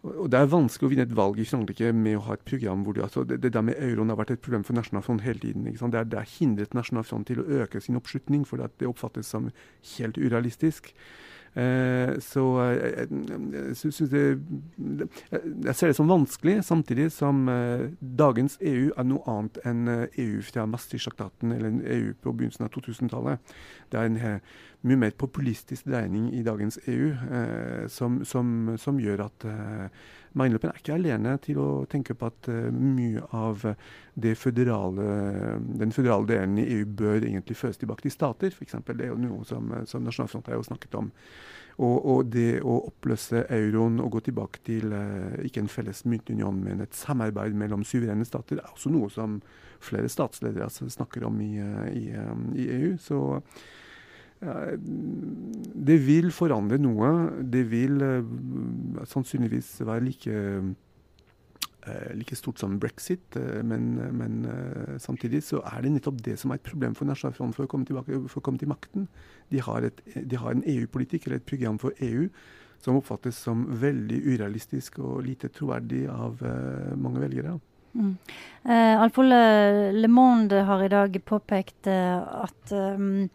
og 0.04 0.32
Det 0.34 0.40
er 0.40 0.50
vanskelig 0.50 0.88
å 0.88 0.92
vinne 0.92 1.04
et 1.06 1.16
valg 1.16 1.40
i 1.40 1.46
Frankrike 1.46 1.92
med 1.94 2.18
å 2.18 2.24
ha 2.26 2.34
et 2.34 2.46
program 2.48 2.82
hvor 2.82 2.96
det, 2.98 3.04
altså 3.06 3.24
det, 3.28 3.38
det 3.44 3.52
der 3.54 3.66
med 3.66 3.78
euroen 3.78 4.10
har 4.10 4.18
vært 4.18 4.32
et 4.34 4.42
problem 4.42 4.64
for 4.66 4.74
Nasjonal 4.74 5.04
Front 5.06 5.22
hele 5.22 5.40
tiden. 5.40 5.68
Det, 5.68 6.00
er, 6.00 6.08
det 6.10 6.18
har 6.18 6.32
hindret 6.40 6.74
Nasjonal 6.74 7.06
Front 7.06 7.30
til 7.30 7.44
å 7.44 7.46
øke 7.62 7.82
sin 7.82 8.00
oppslutning, 8.00 8.48
for 8.50 8.58
det 8.58 8.90
oppfattes 8.90 9.30
som 9.30 9.52
helt 9.98 10.18
urealistisk. 10.18 10.90
Eh, 11.54 12.16
så 12.24 12.44
jeg, 12.64 12.92
jeg, 12.96 13.08
det, 14.00 15.08
jeg 15.66 15.76
ser 15.76 15.92
det 15.92 15.98
som 15.98 16.08
vanskelig, 16.10 16.62
samtidig 16.64 17.10
som 17.12 17.44
eh, 17.52 17.90
dagens 18.00 18.56
EU 18.64 18.94
er 18.96 19.08
noe 19.10 19.26
annet 19.28 19.60
enn 19.68 19.82
EU 19.92 20.06
eh, 20.08 20.38
e 20.40 20.46
fra 20.48 20.64
Maastricht-traktaten 20.66 21.52
eller 21.52 21.82
EU 21.98 22.14
på 22.24 22.32
begynnelsen 22.32 22.70
av 22.70 22.72
2000-tallet. 22.78 23.54
Det 23.92 24.00
er 24.00 24.08
en 24.08 24.40
mye 24.88 24.98
mer 24.98 25.14
populistisk 25.18 25.86
dreining 25.90 26.32
i 26.34 26.42
dagens 26.46 26.80
EU, 26.90 27.12
eh, 27.12 27.86
som, 27.92 28.22
som, 28.26 28.74
som, 28.82 29.00
gjør 29.00 29.26
at 29.28 29.46
eh, 29.46 30.02
Marine 30.34 30.58
er 30.58 30.80
ikke 30.80 30.96
alene 30.96 31.36
til 31.44 31.60
å 31.62 31.70
tenke 31.92 32.16
på 32.18 32.30
at 32.32 32.50
eh, 32.50 32.70
mye 32.74 33.24
av 33.38 33.66
føderale, 34.38 35.08
den 35.82 35.94
føderale 35.96 36.30
delen 36.34 36.60
i 36.60 36.68
EU 36.76 36.86
bør 36.86 37.22
egentlig 37.22 37.60
føres 37.60 37.80
tilbake 37.82 38.08
til 38.08 38.16
stater. 38.16 38.58
Eksempel. 38.62 38.98
det 38.98 39.08
er 39.08 39.14
jo 39.14 39.22
noe 39.22 39.46
som, 39.48 39.74
som 39.86 40.04
Nasjonalfront 40.06 40.50
har 40.50 40.60
jo 40.60 40.70
snakket 40.72 40.98
om. 41.00 41.12
Og, 41.80 41.98
og, 42.06 42.26
det 42.30 42.60
å 42.62 42.76
oppløse 42.90 43.46
euroen 43.50 44.00
og 44.04 44.18
gå 44.18 44.24
tilbake 44.28 44.62
til 44.68 44.92
eh, 44.94 45.38
ikke 45.48 45.64
en 45.64 45.72
felles 45.72 46.04
myntunion, 46.06 46.58
men 46.62 46.84
et 46.84 46.98
samarbeid 46.98 47.56
mellom 47.58 47.86
suverene 47.88 48.28
stater, 48.28 48.60
er 48.60 48.74
også 48.74 48.92
noe 48.94 49.10
som 49.14 49.40
flere 49.82 50.12
statsledere 50.12 50.70
snakker 50.70 51.26
om 51.26 51.40
i, 51.42 51.56
uh, 51.58 51.88
i, 51.90 52.12
um, 52.14 52.52
i 52.54 52.68
EU. 52.76 52.92
Så 53.02 53.22
det 54.42 55.98
vil 56.02 56.32
forandre 56.34 56.80
noe. 56.82 57.10
Det 57.46 57.62
vil 57.70 58.02
uh, 58.02 59.04
sannsynligvis 59.10 59.70
være 59.86 60.06
like, 60.08 60.38
uh, 61.86 62.08
like 62.18 62.38
stort 62.38 62.62
som 62.62 62.80
brexit, 62.82 63.38
uh, 63.38 63.62
men, 63.66 63.94
men 64.18 64.40
samtidig 65.02 65.44
så 65.46 65.62
er 65.74 65.86
det 65.86 65.94
nettopp 65.98 66.24
det 66.26 66.40
som 66.42 66.54
er 66.54 66.62
et 66.62 66.66
problem 66.72 66.98
for 66.98 67.10
Nasjonal 67.10 67.38
Front 67.38 67.58
for 67.58 67.70
for 67.70 68.42
å 68.42 68.46
komme 68.46 68.62
til 68.62 68.72
makten. 68.72 69.08
De 69.52 69.62
har, 69.62 69.86
et, 69.86 70.02
de 70.16 70.42
har 70.42 70.56
en 70.56 70.66
EU-politikk 70.66 71.28
eller 71.28 71.42
et 71.42 71.50
program 71.54 71.78
for 71.82 71.94
EU 72.02 72.28
som 72.82 72.98
oppfattes 72.98 73.38
som 73.38 73.68
veldig 73.78 74.24
urealistisk 74.26 74.98
og 75.06 75.22
lite 75.28 75.52
troverdig 75.54 76.08
av 76.10 76.42
mange 76.98 77.22
velgere. 77.22 77.60
Mm. 77.94 78.18
Uh, 78.64 79.02
Alf 79.02 79.18
Le 79.18 80.08
Monde 80.08 80.62
har 80.64 80.84
i 80.84 80.90
dag 80.92 81.18
påpekt 81.26 81.88
uh, 81.88 82.46
at 82.46 82.72
um, 82.72 83.28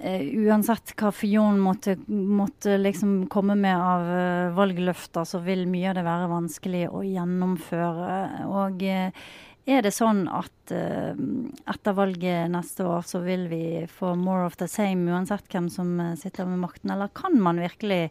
uh, 0.00 0.22
uansett 0.46 0.94
hva 0.96 1.12
Fion 1.12 1.60
måtte, 1.60 1.96
måtte 2.08 2.78
liksom 2.80 3.26
komme 3.32 3.56
med 3.58 3.76
av 3.76 4.08
valgløfter, 4.56 5.26
så 5.28 5.42
vil 5.44 5.66
mye 5.70 5.90
av 5.90 5.98
det 5.98 6.06
være 6.06 6.30
vanskelig 6.32 6.84
å 6.88 7.02
gjennomføre. 7.04 8.12
Og 8.48 8.82
er 8.82 9.84
det 9.84 9.92
sånn 9.94 10.24
at 10.26 10.72
etter 10.72 11.94
valget 11.94 12.50
neste 12.50 12.86
år 12.88 13.04
så 13.06 13.20
vil 13.22 13.44
vi 13.50 13.64
få 13.86 14.16
more 14.18 14.48
of 14.48 14.56
the 14.58 14.66
same 14.70 15.06
uansett 15.12 15.46
hvem 15.52 15.68
som 15.70 15.94
sitter 16.18 16.48
med 16.50 16.64
makten, 16.64 16.90
eller 16.90 17.12
kan 17.14 17.38
man 17.38 17.62
virkelig 17.62 18.08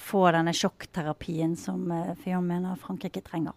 få 0.00 0.26
denne 0.32 0.52
sjokkterapien 0.56 1.56
som 1.56 1.84
Fion 2.22 2.48
mener 2.48 2.80
Frankrike 2.80 3.24
trenger? 3.26 3.56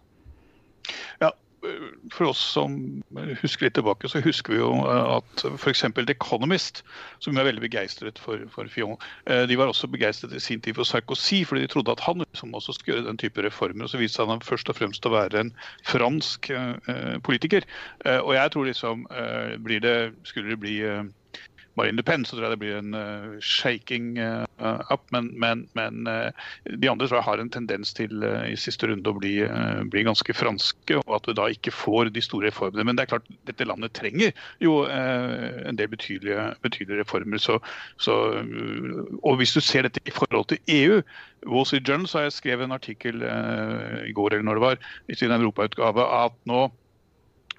For 2.10 2.26
oss 2.26 2.40
som 2.42 2.74
husker 3.40 3.68
litt 3.68 3.76
tilbake, 3.78 4.08
så 4.10 4.22
husker 4.24 4.54
vi 4.54 4.60
jo 4.60 4.72
eh, 4.82 5.12
at 5.18 5.44
f.eks. 5.52 5.84
The 5.94 6.14
Economist, 6.14 6.82
som 7.22 7.38
er 7.38 7.46
veldig 7.46 7.62
begeistret 7.62 8.18
for, 8.22 8.42
for 8.50 8.70
Fillon, 8.72 8.98
eh, 9.30 9.44
de 9.46 9.58
var 9.60 9.70
også 9.70 9.90
begeistret 9.92 10.34
i 10.34 10.42
sin 10.42 10.62
tid 10.64 10.78
for 10.78 10.88
Sarkozy, 10.88 11.44
fordi 11.46 11.64
de 11.66 11.70
trodde 11.72 11.94
at 11.94 12.02
han 12.06 12.26
som 12.38 12.54
også 12.58 12.74
skulle 12.74 12.98
gjøre 12.98 13.08
den 13.08 13.22
type 13.22 13.46
reformer. 13.46 13.86
og 13.86 13.92
Så 13.94 14.02
viste 14.02 14.26
han 14.26 14.42
først 14.42 14.72
og 14.72 14.78
fremst 14.80 15.06
å 15.06 15.14
være 15.14 15.44
en 15.44 15.54
fransk 15.86 16.50
eh, 16.50 17.18
politiker. 17.22 17.66
Eh, 18.04 18.18
og 18.18 18.34
jeg 18.34 18.54
tror 18.54 18.70
liksom, 18.70 19.06
eh, 19.10 19.58
blir 19.62 19.82
det, 19.84 19.96
skulle 20.26 20.50
det 20.50 20.62
bli 20.62 20.80
eh, 20.82 21.04
Marine 21.74 21.96
Le 21.96 22.02
Pen, 22.04 22.24
så 22.24 22.36
tror 22.36 22.46
jeg 22.46 22.52
det 22.52 22.60
blir 22.60 22.76
en 22.76 22.96
uh, 22.96 23.38
shaking 23.40 24.18
uh, 24.20 24.44
up. 24.92 25.06
Men, 25.14 25.30
men, 25.40 25.64
men 25.78 26.08
uh, 26.08 26.28
de 26.68 26.90
andre 26.90 27.08
tror 27.08 27.20
jeg 27.20 27.28
har 27.28 27.40
en 27.40 27.52
tendens 27.52 27.94
til 27.96 28.22
i 28.22 28.56
siste 28.60 28.90
runde 28.90 29.08
å 29.08 29.16
bli, 29.16 29.32
bli, 29.92 30.04
ganske 30.04 30.36
franske, 30.36 30.98
og 31.00 31.14
at 31.16 31.28
vi 31.30 31.36
da 31.38 31.48
ikke 31.52 31.74
får 31.74 32.12
de 32.12 32.24
store 32.24 32.50
reformene. 32.50 32.84
Men 32.88 32.98
det 32.98 33.06
er 33.06 33.12
klart, 33.14 33.30
dette 33.48 33.66
landet 33.68 33.94
trenger 33.96 34.34
jo 34.62 34.82
en 34.90 35.78
del 35.78 35.88
betydelige, 35.92 36.50
betydelige 36.64 37.02
reformer. 37.02 37.40
Så, 37.42 37.58
så, 38.02 38.18
og 39.22 39.40
hvis 39.40 39.54
du 39.56 39.62
ser 39.64 39.86
dette 39.86 40.02
i 40.04 40.14
forhold 40.14 40.50
til 40.52 40.60
EU 40.68 41.00
Wall 41.48 41.66
Street 41.66 41.88
Journal 41.88 42.06
så 42.06 42.20
har 42.20 42.28
jeg 42.28 42.36
skrevet 42.36 42.68
en 42.68 42.76
artikkel 42.76 43.24
i 43.24 44.12
går 44.14 44.36
eller 44.36 44.46
når 44.46 44.58
det 44.58 44.66
var, 44.66 44.84
i 45.10 45.18
sin 45.18 45.34
europautgave 45.34 46.06
at 46.22 46.36
nå 46.50 46.66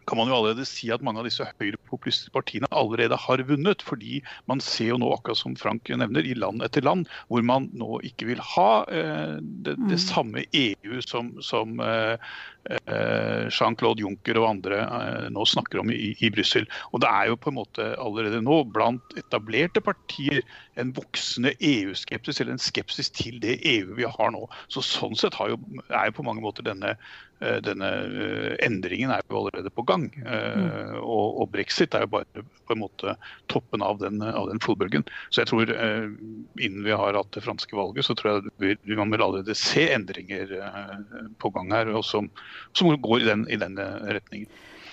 kan 0.08 0.20
man 0.20 0.32
jo 0.32 0.38
allerede 0.38 0.66
si 0.68 0.90
at 0.94 1.04
mange 1.06 1.22
av 1.22 1.28
disse 1.28 1.46
høyrepopulistiske 1.60 2.34
partiene 2.36 2.70
allerede 2.72 3.18
har 3.20 3.44
vunnet. 3.50 3.84
Fordi 3.86 4.22
man 4.52 4.64
ser 4.64 4.94
jo 4.94 5.00
nå, 5.02 5.12
akkurat 5.16 5.40
som 5.40 5.58
Frank 5.60 5.90
nevner, 5.90 6.26
i 6.26 6.36
land 6.38 6.64
etter 6.66 6.86
land 6.86 7.10
hvor 7.28 7.44
man 7.46 7.70
nå 7.78 8.00
ikke 8.08 8.30
vil 8.32 8.42
ha 8.54 8.84
eh, 8.92 9.38
det, 9.40 9.76
det, 9.76 9.98
mm. 9.98 10.02
samme 10.02 10.46
EU 10.58 11.02
som, 11.06 11.34
som 11.44 11.80
eh, 11.84 12.16
eh, 12.70 13.50
Jean-Claude 13.52 14.04
Juncker 14.04 14.40
og 14.42 14.50
andre 14.50 14.82
eh, 14.84 15.28
nå 15.34 15.46
snakker 15.50 15.82
om 15.82 15.92
i, 15.94 16.14
i 16.20 16.32
Brussel. 16.34 16.68
Og 16.92 17.04
det 17.04 17.12
er 17.12 17.32
jo 17.32 17.40
på 17.40 17.52
en 17.52 17.60
måte 17.60 17.90
allerede 18.02 18.44
nå 18.44 18.62
blant 18.76 19.18
etablerte 19.20 19.84
partier 19.84 20.42
en 20.80 20.94
voksende 20.96 21.54
EU-skepsis, 21.60 22.42
eller 22.42 22.56
en 22.56 22.62
skepsis 22.62 23.12
til 23.14 23.40
det 23.44 23.60
EU 23.76 23.94
vi 23.98 24.08
har 24.10 24.34
nå. 24.34 24.48
Så 24.74 24.86
Sånn 24.94 25.16
sett 25.18 25.38
jo, 25.40 25.58
er 25.90 26.10
jo 26.10 26.18
på 26.20 26.26
mange 26.28 26.44
måter 26.44 26.66
denne 26.66 26.96
denne 27.66 27.90
eh, 28.04 28.54
endringen 28.66 29.12
er 29.14 29.24
jo 29.28 29.40
allerede 29.42 29.72
på 29.74 29.86
gang. 29.88 30.08
Eh, 30.24 30.58
mm. 30.60 30.98
Og, 31.02 31.42
og, 31.42 31.48
brexit 31.54 31.96
er 31.96 32.06
jo 32.06 32.12
bare 32.16 32.44
på 32.44 32.76
en 32.76 32.82
måte 32.84 33.16
toppen 33.52 33.84
av 33.86 34.00
den, 34.02 34.22
av 34.24 34.50
den 34.50 34.62
flodbølgen. 34.64 35.06
Så 35.30 35.44
jeg 35.44 35.52
tror 35.52 35.72
innen 35.74 36.84
vi 36.86 36.96
har 36.96 37.18
hatt 37.18 37.32
det 37.36 37.44
franske 37.46 37.76
valget, 37.78 38.08
så 38.08 38.16
tror 38.18 38.32
jeg 38.32 38.54
vi, 38.64 38.76
vi 38.88 39.00
man 39.00 39.12
vil 39.14 39.26
allerede 39.26 39.56
se 39.58 39.88
endringer 39.94 40.54
på 41.44 41.52
gang 41.56 41.74
her, 41.76 41.92
og 41.94 42.06
som, 42.08 42.30
som 42.78 42.94
går 43.04 43.24
i 43.24 43.28
den, 43.28 43.48
i 43.52 43.60
den 43.60 43.80
retningen. 43.80 44.50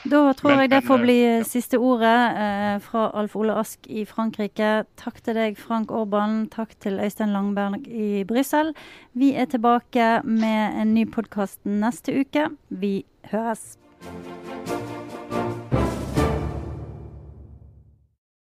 Da 0.08 0.32
tror 0.32 0.54
men, 0.54 0.62
jeg 0.64 0.70
det 0.72 0.80
får 0.86 1.02
bli 1.02 1.16
ja. 1.20 1.32
siste 1.44 1.76
ordet 1.76 2.18
eh, 2.40 2.76
fra 2.84 3.10
Alf 3.20 3.36
Ole 3.36 3.56
Ask 3.60 3.84
i 3.84 4.06
Frankrike. 4.08 4.70
Takk 5.00 5.20
til 5.26 5.36
deg, 5.36 5.58
Frank 5.60 5.92
Orban. 5.92 6.46
Takk 6.52 6.72
til 6.80 6.96
Øystein 7.02 7.34
Langberg 7.36 7.84
i 7.86 8.24
Brussel. 8.24 8.72
Vi 9.12 9.34
er 9.36 9.50
tilbake 9.52 10.22
med 10.24 10.80
en 10.80 10.94
ny 10.96 11.04
podkast 11.04 11.60
neste 11.68 12.16
uke. 12.22 12.48
Vi 12.70 13.04
høres. 13.32 13.76